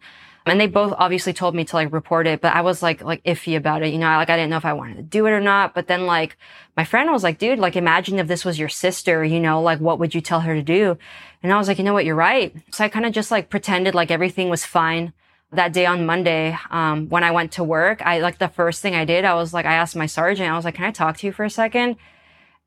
[0.49, 3.23] And they both obviously told me to like report it, but I was like, like
[3.23, 3.93] iffy about it.
[3.93, 5.73] You know, like I didn't know if I wanted to do it or not.
[5.73, 6.37] But then like
[6.75, 9.79] my friend was like, dude, like imagine if this was your sister, you know, like
[9.79, 10.97] what would you tell her to do?
[11.43, 12.05] And I was like, you know what?
[12.05, 12.55] You're right.
[12.71, 15.13] So I kind of just like pretended like everything was fine
[15.51, 18.95] that day on Monday, um, when I went to work, I like the first thing
[18.95, 21.17] I did, I was like, I asked my sergeant, I was like, can I talk
[21.17, 21.95] to you for a second?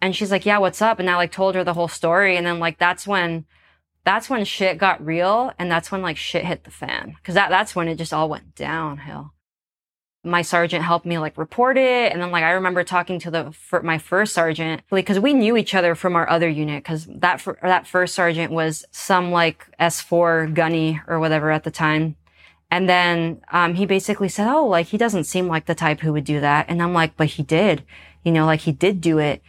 [0.01, 0.99] And she's like, yeah, what's up?
[0.99, 2.37] And I like told her the whole story.
[2.37, 3.45] And then like, that's when
[4.05, 7.16] that's when shit got real and that's when like shit hit the fan.
[7.22, 9.32] Cause that, that's when it just all went downhill.
[10.24, 12.12] My sergeant helped me like report it.
[12.12, 15.34] And then like I remember talking to the, for my first sergeant, like, cause we
[15.34, 16.84] knew each other from our other unit.
[16.84, 22.16] Cause that, that first sergeant was some like S4 gunny or whatever at the time.
[22.70, 26.12] And then, um, he basically said, Oh, like he doesn't seem like the type who
[26.14, 26.66] would do that.
[26.68, 27.84] And I'm like, but he did,
[28.24, 29.42] you know, like he did do it.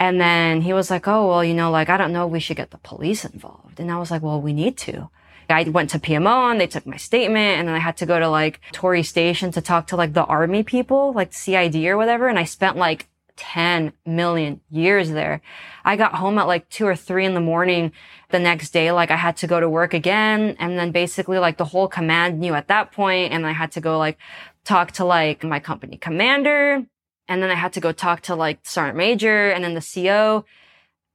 [0.00, 2.56] And then he was like, oh, well, you know, like, I don't know, we should
[2.56, 3.80] get the police involved.
[3.80, 5.10] And I was like, well, we need to.
[5.50, 8.18] I went to PMO and they took my statement and then I had to go
[8.18, 12.28] to like Torii Station to talk to like the army people, like CID or whatever.
[12.28, 15.40] And I spent like 10 million years there.
[15.84, 17.92] I got home at like two or three in the morning
[18.28, 18.92] the next day.
[18.92, 20.56] Like I had to go to work again.
[20.58, 23.80] And then basically like the whole command knew at that point and I had to
[23.80, 24.18] go like
[24.64, 26.84] talk to like my company commander
[27.28, 30.44] and then I had to go talk to like Sergeant Major and then the CO.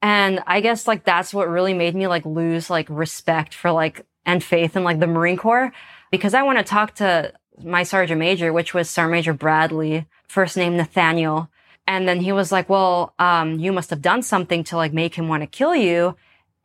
[0.02, 4.06] And I guess like that's what really made me like lose like respect for like
[4.26, 5.74] and faith in like the Marine Corps
[6.12, 7.34] because I want to talk to
[7.64, 11.50] my Sergeant Major, which was Sergeant Major Bradley, first name Nathaniel.
[11.86, 15.16] And then he was like, well, um, you must have done something to like make
[15.16, 16.16] him want to kill you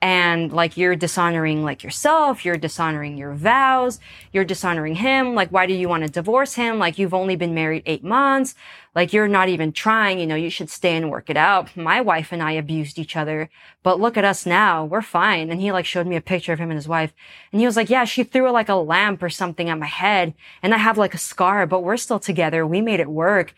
[0.00, 3.98] and like you're dishonoring like yourself, you're dishonoring your vows,
[4.32, 5.34] you're dishonoring him.
[5.34, 6.78] Like, why do you want to divorce him?
[6.78, 8.54] Like, you've only been married eight months.
[8.94, 10.20] Like, you're not even trying.
[10.20, 11.76] You know, you should stay and work it out.
[11.76, 13.50] My wife and I abused each other,
[13.82, 14.84] but look at us now.
[14.84, 15.50] We're fine.
[15.50, 17.12] And he like showed me a picture of him and his wife.
[17.50, 20.34] And he was like, yeah, she threw like a lamp or something at my head
[20.62, 22.64] and I have like a scar, but we're still together.
[22.64, 23.52] We made it work.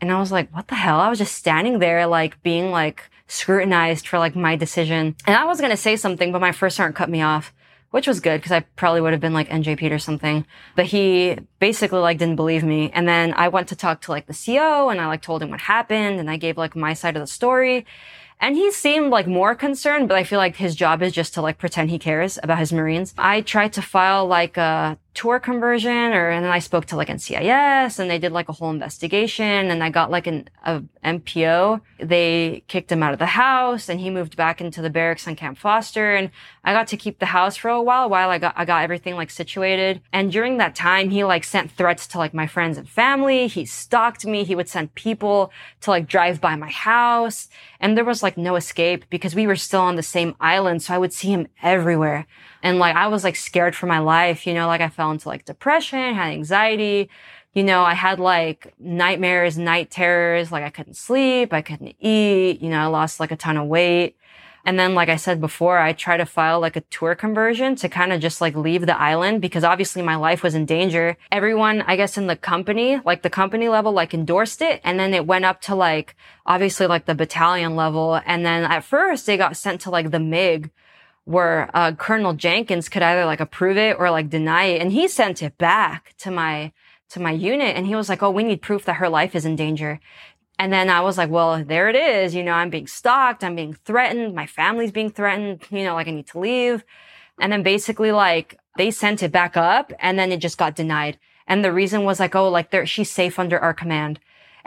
[0.00, 1.00] And I was like, what the hell?
[1.00, 5.14] I was just standing there, like being like, scrutinized for like my decision.
[5.26, 7.52] And I was going to say something, but my first sergeant cut me off,
[7.90, 10.46] which was good because I probably would have been like NJP or something.
[10.74, 12.90] But he basically like didn't believe me.
[12.92, 15.50] And then I went to talk to like the CO and I like told him
[15.50, 17.86] what happened and I gave like my side of the story.
[18.40, 21.42] And he seemed like more concerned, but I feel like his job is just to
[21.42, 23.12] like pretend he cares about his Marines.
[23.18, 27.08] I tried to file like a tour conversion or, and then I spoke to like
[27.08, 31.80] NCIS and they did like a whole investigation and I got like an a MPO.
[31.98, 35.34] They kicked him out of the house and he moved back into the barracks on
[35.34, 36.30] Camp Foster and
[36.62, 39.16] I got to keep the house for a while while I got, I got everything
[39.16, 40.02] like situated.
[40.12, 43.48] And during that time, he like sent threats to like my friends and family.
[43.48, 44.44] He stalked me.
[44.44, 45.50] He would send people
[45.80, 47.48] to like drive by my house
[47.80, 50.82] and there was like no escape because we were still on the same island.
[50.82, 52.26] So I would see him everywhere.
[52.62, 55.28] And like, I was like scared for my life, you know, like I fell into
[55.28, 57.08] like depression, had anxiety.
[57.54, 62.60] You know, I had like nightmares, night terrors, like I couldn't sleep, I couldn't eat,
[62.60, 64.16] you know, I lost like a ton of weight.
[64.64, 67.88] And then, like I said before, I tried to file like a tour conversion to
[67.88, 71.16] kind of just like leave the island because obviously my life was in danger.
[71.32, 74.82] Everyone, I guess in the company, like the company level, like endorsed it.
[74.84, 78.20] And then it went up to like, obviously like the battalion level.
[78.26, 80.70] And then at first they got sent to like the MIG
[81.28, 84.80] where uh, Colonel Jenkins could either like approve it or like deny it.
[84.80, 86.72] And he sent it back to my
[87.10, 89.44] to my unit and he was like, Oh, we need proof that her life is
[89.44, 90.00] in danger.
[90.58, 92.34] And then I was like, well, there it is.
[92.34, 93.44] You know, I'm being stalked.
[93.44, 94.34] I'm being threatened.
[94.34, 95.60] My family's being threatened.
[95.70, 96.82] You know, like I need to leave.
[97.38, 101.18] And then basically like they sent it back up and then it just got denied.
[101.46, 104.18] And the reason was like, oh, like she's safe under our command.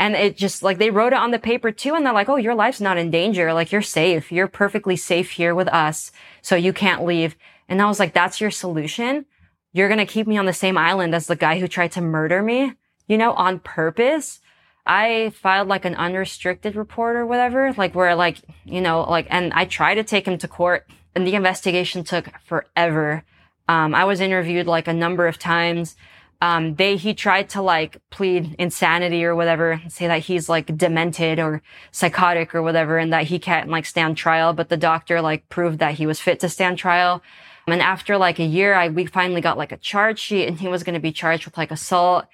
[0.02, 1.94] And it just like they wrote it on the paper too.
[1.94, 3.54] And they're like, oh, your life's not in danger.
[3.54, 4.32] Like you're safe.
[4.32, 6.12] You're perfectly safe here with us.
[6.42, 7.36] So you can't leave.
[7.70, 9.28] And I was like, that's your solution.
[9.74, 12.02] You're going to keep me on the same island as the guy who tried to
[12.02, 12.74] murder me,
[13.08, 14.40] you know, on purpose.
[14.88, 19.54] I filed like an unrestricted report or whatever, like where like, you know, like, and
[19.54, 23.24] I tried to take him to court and the investigation took forever.
[23.70, 25.96] Um, I was interviewed like a number of times
[26.42, 31.40] um, they, he tried to like plead insanity or whatever, say that he's like demented
[31.40, 31.62] or
[31.92, 34.52] psychotic or whatever, and that he can't like stand trial.
[34.52, 37.22] But the doctor like proved that he was fit to stand trial.
[37.68, 40.68] And after like a year, I, we finally got like a charge sheet and he
[40.68, 42.26] was going to be charged with like assault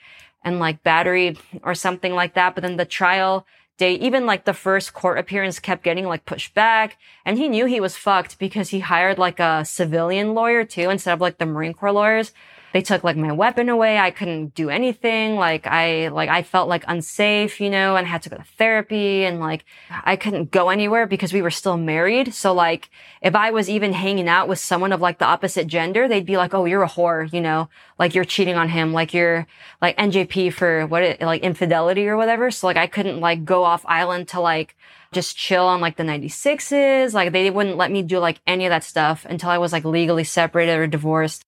[0.42, 2.56] and like battery or something like that.
[2.56, 3.46] But then the trial
[3.78, 6.98] day, even like the first court appearance kept getting like pushed back.
[7.26, 11.14] And he knew he was fucked because he hired like a civilian lawyer too, instead
[11.14, 12.32] of like the Marine Corps lawyers
[12.74, 13.98] they took like my weapon away.
[13.98, 15.36] I couldn't do anything.
[15.36, 18.44] Like I, like I felt like unsafe, you know, and I had to go to
[18.44, 22.34] therapy and like I couldn't go anywhere because we were still married.
[22.34, 22.90] So like
[23.22, 26.38] if I was even hanging out with someone of like the opposite gender, they'd be
[26.38, 29.48] like, Oh, you're a whore, you know, like you're cheating on him, like you're
[29.82, 32.52] like NJP for what it, like infidelity or whatever.
[32.52, 34.76] So like I couldn't like go off island to like
[35.12, 37.14] just chill on like the 96s.
[37.14, 39.86] Like they wouldn't let me do like any of that stuff until I was like
[39.86, 41.47] legally separated or divorced.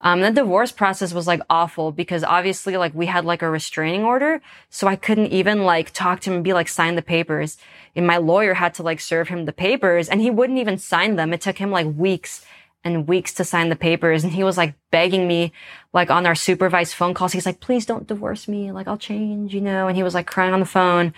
[0.00, 4.04] Um, the divorce process was like awful because obviously like we had like a restraining
[4.04, 4.42] order.
[4.68, 7.56] So I couldn't even like talk to him and be like, sign the papers.
[7.94, 11.16] And my lawyer had to like serve him the papers and he wouldn't even sign
[11.16, 11.32] them.
[11.32, 12.44] It took him like weeks
[12.84, 14.22] and weeks to sign the papers.
[14.22, 15.52] And he was like begging me
[15.94, 17.32] like on our supervised phone calls.
[17.32, 18.72] He's like, please don't divorce me.
[18.72, 19.88] Like I'll change, you know?
[19.88, 21.14] And he was like crying on the phone.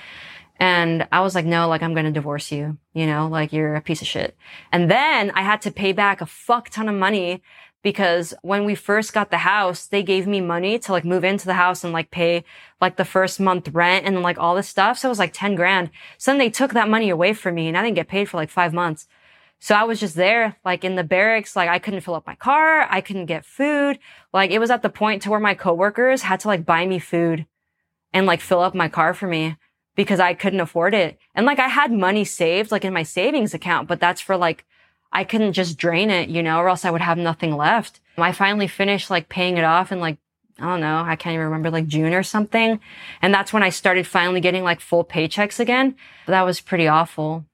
[0.60, 3.76] And I was like, no, like I'm going to divorce you, you know, like you're
[3.76, 4.36] a piece of shit.
[4.72, 7.42] And then I had to pay back a fuck ton of money
[7.82, 11.46] because when we first got the house, they gave me money to like move into
[11.46, 12.44] the house and like pay
[12.80, 14.98] like the first month rent and like all this stuff.
[14.98, 15.90] So it was like 10 grand.
[16.16, 18.36] So then they took that money away from me and I didn't get paid for
[18.36, 19.06] like five months.
[19.60, 22.36] So I was just there, like in the barracks, like I couldn't fill up my
[22.36, 22.86] car.
[22.90, 23.98] I couldn't get food.
[24.32, 26.98] Like it was at the point to where my coworkers had to like buy me
[26.98, 27.46] food
[28.12, 29.56] and like fill up my car for me
[29.96, 31.18] because I couldn't afford it.
[31.34, 34.64] And like I had money saved like in my savings account, but that's for like
[35.12, 38.00] I couldn't just drain it, you know, or else I would have nothing left.
[38.16, 40.18] I finally finished like paying it off in like,
[40.59, 42.80] I don't know, I can't even remember like June or something.
[43.22, 45.94] And that's when I started finally getting like full paychecks again.
[46.26, 47.44] That was pretty awful.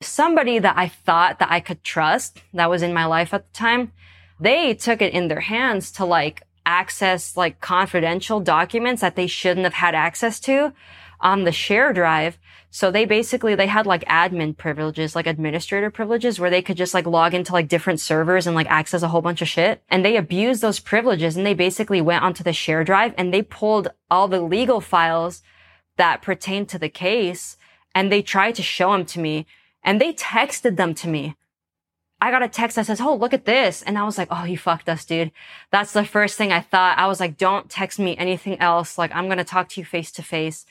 [0.00, 3.56] Somebody that I thought that I could trust that was in my life at the
[3.56, 3.92] time,
[4.40, 9.64] they took it in their hands to like access like confidential documents that they shouldn't
[9.64, 10.72] have had access to
[11.20, 12.38] on the share drive.
[12.70, 16.94] So they basically, they had like admin privileges, like administrator privileges where they could just
[16.94, 19.82] like log into like different servers and like access a whole bunch of shit.
[19.88, 23.42] And they abused those privileges and they basically went onto the share drive and they
[23.42, 25.42] pulled all the legal files
[25.96, 27.56] that pertain to the case
[27.94, 29.46] and they tried to show them to me
[29.82, 31.36] and they texted them to me.
[32.20, 33.82] I got a text that says, Oh, look at this.
[33.82, 35.32] And I was like, Oh, you fucked us, dude.
[35.70, 36.98] That's the first thing I thought.
[36.98, 38.98] I was like, don't text me anything else.
[38.98, 40.66] Like, I'm going to talk to you face to face.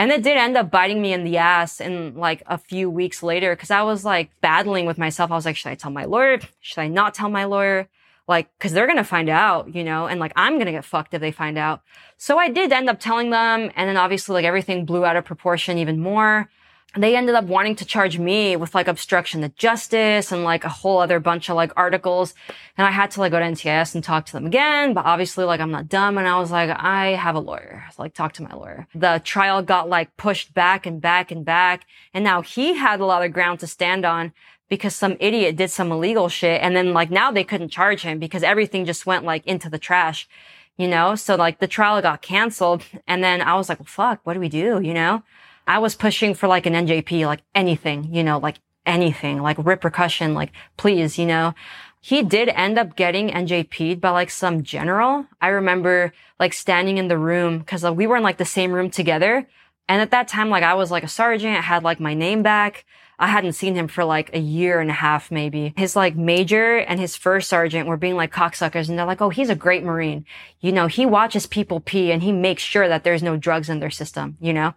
[0.00, 3.22] And it did end up biting me in the ass in like a few weeks
[3.22, 5.30] later because I was like battling with myself.
[5.30, 6.40] I was like, should I tell my lawyer?
[6.62, 7.86] Should I not tell my lawyer?
[8.26, 11.20] Like, cause they're to find out, you know, and like I'm to get fucked if
[11.20, 11.82] they find out.
[12.16, 13.70] So I did end up telling them.
[13.76, 16.48] And then obviously like everything blew out of proportion even more
[16.96, 20.68] they ended up wanting to charge me with like obstruction of justice and like a
[20.68, 22.34] whole other bunch of like articles.
[22.76, 24.92] And I had to like go to NTS and talk to them again.
[24.92, 26.18] But obviously like I'm not dumb.
[26.18, 27.84] And I was like, I have a lawyer.
[27.94, 28.88] So, like talk to my lawyer.
[28.94, 31.86] The trial got like pushed back and back and back.
[32.12, 34.32] And now he had a lot of ground to stand on
[34.68, 36.60] because some idiot did some illegal shit.
[36.60, 39.78] And then like now they couldn't charge him because everything just went like into the
[39.78, 40.28] trash,
[40.76, 41.14] you know?
[41.14, 42.82] So like the trial got canceled.
[43.06, 44.80] And then I was like, well, fuck, what do we do?
[44.82, 45.22] You know?
[45.70, 50.34] I was pushing for like an NJP, like anything, you know, like anything, like repercussion,
[50.34, 51.54] like please, you know.
[52.00, 55.26] He did end up getting NJP'd by like some general.
[55.40, 58.72] I remember like standing in the room because like, we were in like the same
[58.72, 59.46] room together.
[59.88, 62.42] And at that time, like I was like a sergeant, I had like my name
[62.42, 62.84] back.
[63.20, 65.72] I hadn't seen him for like a year and a half, maybe.
[65.76, 69.30] His like major and his first sergeant were being like cocksuckers and they're like, Oh,
[69.30, 70.26] he's a great Marine.
[70.58, 73.78] You know, he watches people pee and he makes sure that there's no drugs in
[73.78, 74.74] their system, you know?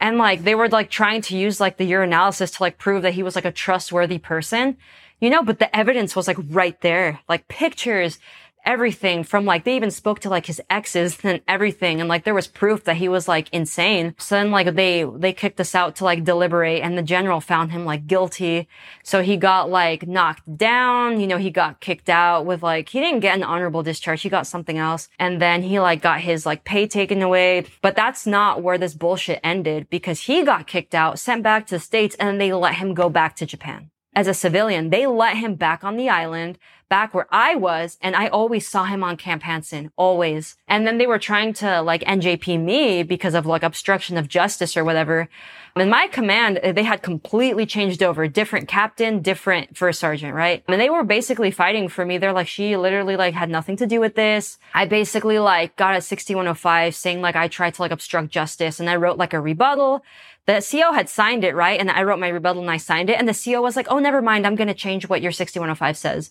[0.00, 3.14] And like they were like trying to use like the urinalysis to like prove that
[3.14, 4.78] he was like a trustworthy person,
[5.20, 8.18] you know, but the evidence was like right there, like pictures,
[8.64, 12.34] everything from like they even spoke to like his exes and everything and like there
[12.34, 14.14] was proof that he was like insane.
[14.18, 17.72] So then like they they kicked us out to like deliberate and the general found
[17.72, 18.68] him like guilty.
[19.02, 23.00] So he got like knocked down you know he got kicked out with like he
[23.00, 25.08] didn't get an honorable discharge he got something else.
[25.18, 27.66] And then he like got his like pay taken away.
[27.82, 31.76] But that's not where this bullshit ended because he got kicked out sent back to
[31.76, 33.90] the states and they let him go back to Japan.
[34.12, 34.90] As a civilian.
[34.90, 36.58] They let him back on the island,
[36.90, 40.56] back where I was, and I always saw him on Camp Hansen, always.
[40.68, 44.76] And then they were trying to like NJP me because of like obstruction of justice
[44.76, 45.30] or whatever.
[45.76, 50.64] In my command, eh, they had completely changed over, different captain, different first sergeant, right?
[50.68, 52.18] And they were basically fighting for me.
[52.18, 54.58] They're like, she literally like had nothing to do with this.
[54.74, 58.90] I basically like got a 6105 saying like I tried to like obstruct justice and
[58.90, 60.02] I wrote like a rebuttal
[60.46, 61.78] the CO had signed it, right?
[61.78, 63.18] And I wrote my rebuttal and I signed it.
[63.18, 64.46] And the CO was like, oh, never mind.
[64.46, 66.30] I'm going to change what your 6105 says.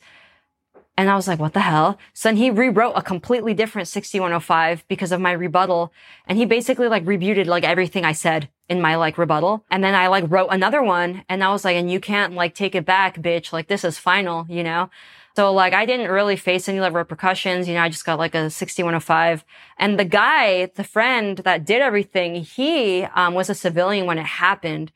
[0.99, 1.97] And I was like, what the hell?
[2.13, 5.93] So then he rewrote a completely different 6105 because of my rebuttal.
[6.27, 9.63] And he basically like rebuted like everything I said in my like rebuttal.
[9.71, 12.53] And then I like wrote another one and I was like, and you can't like
[12.53, 13.53] take it back, bitch.
[13.53, 14.89] Like this is final, you know?
[15.37, 17.69] So like I didn't really face any like repercussions.
[17.69, 19.45] You know, I just got like a 6105.
[19.77, 24.25] And the guy, the friend that did everything, he um, was a civilian when it
[24.25, 24.91] happened.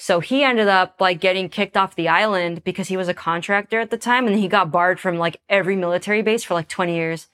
[0.00, 3.80] So he ended up like getting kicked off the island because he was a contractor
[3.80, 6.94] at the time and he got barred from like every military base for like 20
[6.94, 7.26] years.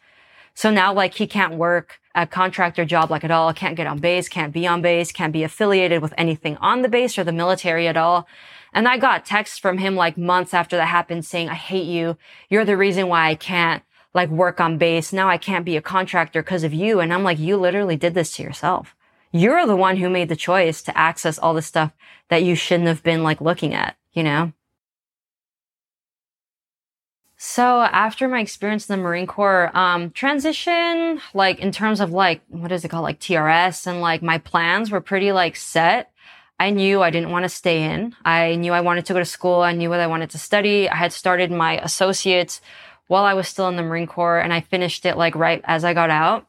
[0.55, 3.99] So now like he can't work a contractor job like at all, can't get on
[3.99, 7.33] base, can't be on base, can't be affiliated with anything on the base or the
[7.33, 8.27] military at all.
[8.73, 12.17] And I got texts from him like months after that happened saying, I hate you.
[12.49, 13.83] You're the reason why I can't
[14.15, 15.13] like work on base.
[15.13, 17.01] Now I can't be a contractor because of you.
[17.01, 18.95] And I'm like, you literally did this to yourself.
[19.37, 21.93] You're the one who made the choice to access all the stuff
[22.29, 24.53] that you shouldn't have been like looking at, you know?
[27.37, 32.43] So after my experience in the Marine Corps, um, transition, like in terms of like,
[32.47, 33.03] what is it called?
[33.03, 36.13] Like TRS and like my plans were pretty like set.
[36.61, 38.15] I knew I didn't want to stay in.
[38.25, 39.63] I knew I wanted to go to school.
[39.63, 40.89] I knew what I wanted to study.
[40.89, 42.61] I had started my associates
[43.09, 45.85] while I was still in the Marine Corps and I finished it like right as
[45.85, 46.47] I got out.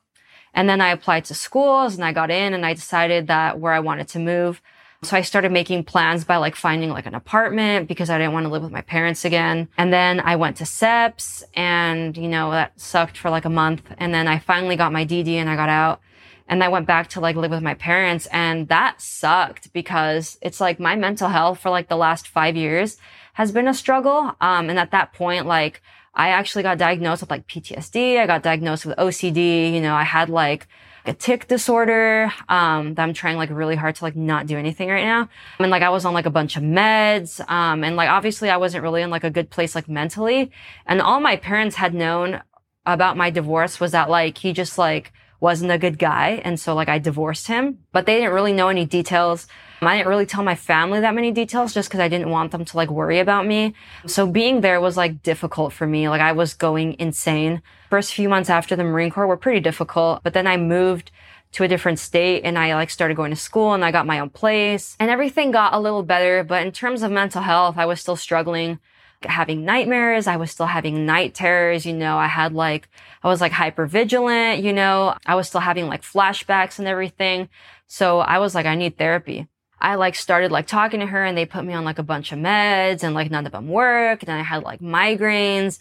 [0.56, 3.74] And then I applied to schools and I got in and I decided that where
[3.74, 4.62] I wanted to move.
[5.04, 8.46] So I started making plans by like finding like an apartment because I didn't want
[8.46, 9.68] to live with my parents again.
[9.78, 13.84] And then I went to SEPS and, you know, that sucked for like a month.
[13.98, 16.02] And then I finally got my DD and I got out
[16.48, 20.62] and I went back to like live with my parents and that sucked because it's
[20.62, 22.98] like my mental health for like the last five years
[23.34, 24.36] has been a struggle.
[24.40, 25.82] Um, and at that point, like
[26.16, 28.20] I actually got diagnosed with like PTSD.
[28.20, 29.74] I got diagnosed with OCD.
[29.74, 30.68] You know, I had like
[31.06, 34.90] a tic disorder, um, that I'm trying like really hard to like not do anything
[34.90, 35.30] right now.
[35.60, 37.40] And like I was on like a bunch of meds.
[37.50, 40.52] Um, and like obviously I wasn't really in like a good place like mentally.
[40.86, 42.42] And all my parents had known
[42.86, 46.42] about my divorce was that like he just like wasn't a good guy.
[46.44, 49.48] And so like I divorced him, but they didn't really know any details.
[49.82, 52.66] I didn't really tell my family that many details just because I didn't want them
[52.66, 53.74] to like worry about me.
[54.06, 56.10] So being there was like difficult for me.
[56.10, 57.62] Like I was going insane.
[57.90, 61.12] First few months after the Marine Corps were pretty difficult, but then I moved
[61.54, 64.20] to a different state and I like started going to school and I got my
[64.20, 66.44] own place and everything got a little better.
[66.44, 68.80] But in terms of mental health, I was still struggling
[69.24, 70.28] having nightmares.
[70.28, 71.86] I was still having night terrors.
[71.86, 72.90] You know, I had like,
[73.24, 77.50] I was like hyper vigilant, you know, I was still having like flashbacks and everything.
[77.88, 79.48] So I was like, I need therapy.
[79.86, 82.32] I like started like talking to her and they put me on like a bunch
[82.32, 84.24] of meds and like none of them worked.
[84.24, 85.78] And I had like migraines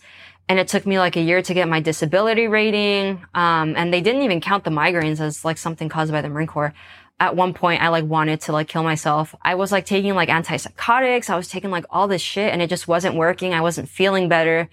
[0.46, 3.24] and it took me like a year to get my disability rating.
[3.34, 6.46] Um, and they didn't even count the migraines as like something caused by the Marine
[6.46, 6.74] Corps
[7.18, 9.34] at one point I like wanted to like kill myself.
[9.40, 11.30] I was like taking like antipsychotics.
[11.30, 13.54] I was taking like all this shit and it just wasn't working.
[13.54, 14.68] I wasn't feeling better.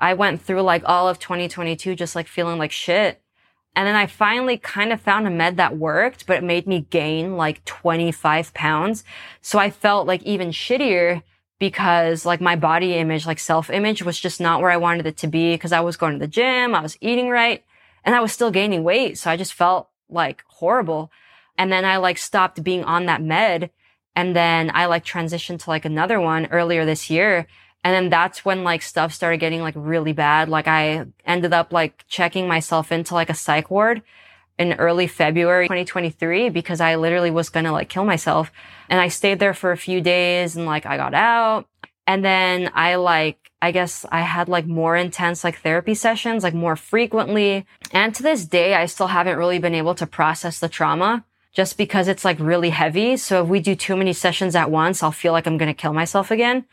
[0.00, 3.22] I went through like all of 2022 just like feeling like shit.
[3.76, 6.86] And then I finally kind of found a med that worked, but it made me
[6.90, 9.04] gain like 25 pounds.
[9.40, 11.22] So I felt like even shittier
[11.58, 15.16] because like my body image, like self image was just not where I wanted it
[15.18, 17.64] to be because I was going to the gym, I was eating right,
[18.04, 19.18] and I was still gaining weight.
[19.18, 21.10] So I just felt like horrible.
[21.58, 23.70] And then I like stopped being on that med.
[24.16, 27.46] And then I like transitioned to like another one earlier this year.
[27.84, 30.48] And then that's when like stuff started getting like really bad.
[30.48, 34.02] Like I ended up like checking myself into like a psych ward
[34.58, 38.50] in early February 2023 because I literally was going to like kill myself.
[38.88, 41.68] And I stayed there for a few days and like I got out.
[42.06, 46.54] And then I like, I guess I had like more intense like therapy sessions, like
[46.54, 47.66] more frequently.
[47.92, 51.78] And to this day, I still haven't really been able to process the trauma just
[51.78, 53.16] because it's like really heavy.
[53.16, 55.80] So if we do too many sessions at once, I'll feel like I'm going to
[55.80, 56.64] kill myself again.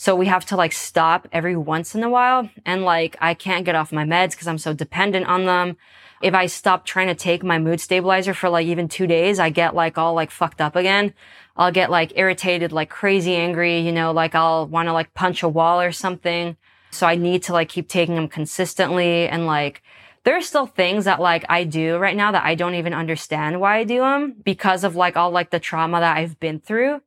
[0.00, 2.48] So we have to like stop every once in a while.
[2.64, 5.76] And like, I can't get off my meds because I'm so dependent on them.
[6.22, 9.50] If I stop trying to take my mood stabilizer for like even two days, I
[9.50, 11.14] get like all like fucked up again.
[11.56, 15.42] I'll get like irritated, like crazy angry, you know, like I'll want to like punch
[15.42, 16.56] a wall or something.
[16.92, 19.82] So I need to like keep taking them consistently and like,
[20.22, 23.60] there are still things that like I do right now that I don't even understand
[23.60, 27.00] why I do them because of like all like the trauma that I've been through.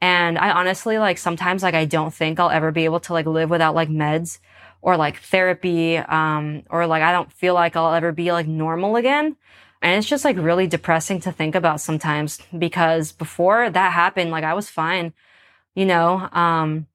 [0.00, 3.26] And I honestly like sometimes like I don't think I'll ever be able to like
[3.26, 4.38] live without like meds
[4.80, 5.96] or like therapy.
[5.96, 9.36] Um, or like I don't feel like I'll ever be like normal again.
[9.80, 14.44] And it's just like really depressing to think about sometimes because before that happened, like
[14.44, 15.12] I was fine,
[15.74, 16.86] you know, um,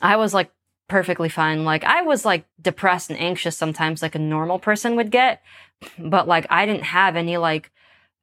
[0.00, 0.52] I was like
[0.88, 1.64] perfectly fine.
[1.64, 5.42] Like I was like depressed and anxious sometimes like a normal person would get,
[5.98, 7.70] but like I didn't have any like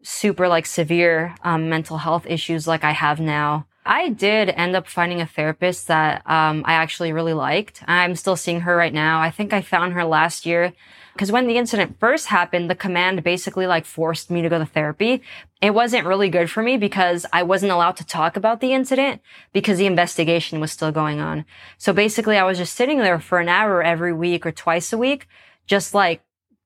[0.03, 3.65] super like severe um, mental health issues like I have now.
[3.87, 7.83] I did end up finding a therapist that um, I actually really liked.
[7.87, 9.21] I'm still seeing her right now.
[9.21, 10.73] I think I found her last year
[11.13, 14.65] because when the incident first happened, the command basically like forced me to go to
[14.65, 15.23] therapy.
[15.61, 19.21] It wasn't really good for me because I wasn't allowed to talk about the incident
[19.53, 21.45] because the investigation was still going on.
[21.79, 24.97] So basically I was just sitting there for an hour every week or twice a
[24.97, 25.27] week,
[25.65, 26.21] just like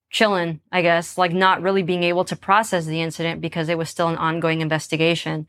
[0.09, 3.89] chilling, I guess, like not really being able to process the incident because it was
[3.89, 5.47] still an ongoing investigation.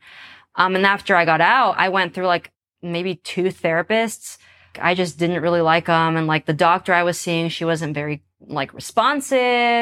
[0.55, 2.51] Um, and after I got out, I went through like
[2.81, 4.37] maybe two therapists.
[4.79, 6.17] I just didn't really like them.
[6.17, 9.37] And like the doctor I was seeing, she wasn't very like responsive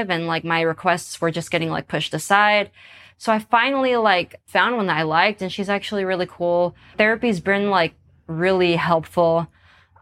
[0.09, 2.71] and like my requests were just getting like pushed aside.
[3.17, 6.75] So I finally like found one that I liked and she's actually really cool.
[6.97, 7.93] Therapy's been like
[8.27, 9.47] really helpful.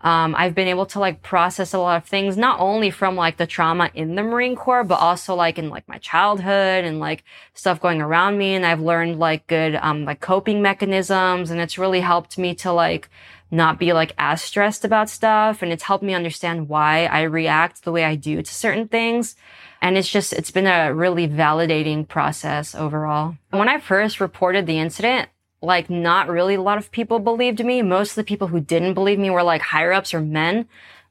[0.02, 3.38] Um, I've been able to like process a lot of things, not only from like
[3.38, 7.24] the trauma in the Marine Corps, but also like in like my childhood and like
[7.54, 8.56] stuff going around me.
[8.56, 11.52] And I've learned like good, um, like coping mechanisms.
[11.52, 13.10] And it's really helped me to like
[13.52, 15.62] not be like as stressed about stuff.
[15.62, 19.36] And it's helped me understand why I react the way I do to certain things.
[19.82, 23.36] And it's just, it's been a really validating process overall.
[23.50, 25.30] When I first reported the incident,
[25.62, 27.82] like not really a lot of people believed me.
[27.82, 30.68] Most of the people who didn't believe me were like higher ups or men.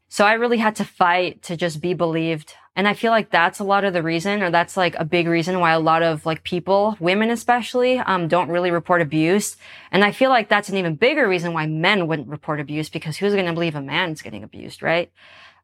[0.09, 2.55] So I really had to fight to just be believed.
[2.75, 5.27] And I feel like that's a lot of the reason, or that's like a big
[5.27, 9.57] reason why a lot of like people, women especially, um, don't really report abuse.
[9.91, 13.17] And I feel like that's an even bigger reason why men wouldn't report abuse because
[13.17, 15.13] who's going to believe a man's getting abused, right?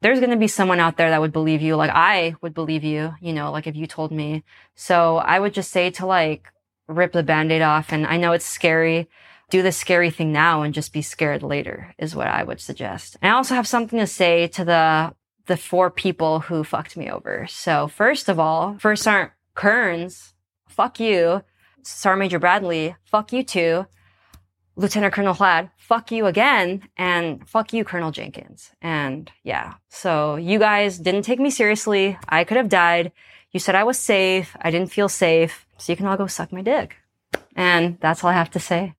[0.01, 1.75] There's going to be someone out there that would believe you.
[1.77, 4.43] Like I would believe you, you know, like if you told me.
[4.75, 6.51] So I would just say to like
[6.87, 7.91] rip the band-aid off.
[7.91, 9.09] And I know it's scary
[9.49, 13.17] do the scary thing now and just be scared later is what I would suggest.
[13.21, 15.13] And I also have something to say to the
[15.47, 17.45] the four people who fucked me over.
[17.47, 20.33] So first of all, First Sergeant Kearns,
[20.67, 21.43] fuck you.
[21.83, 23.85] Sergeant Major Bradley, fuck you too.
[24.75, 26.81] Lieutenant Colonel Hladd, fuck you again.
[26.97, 28.71] And fuck you, Colonel Jenkins.
[28.81, 32.17] And yeah, so you guys didn't take me seriously.
[32.27, 33.11] I could have died.
[33.51, 34.57] You said I was safe.
[34.59, 35.64] I didn't feel safe.
[35.77, 36.95] So you can all go suck my dick.
[37.55, 38.94] And that's all I have to say.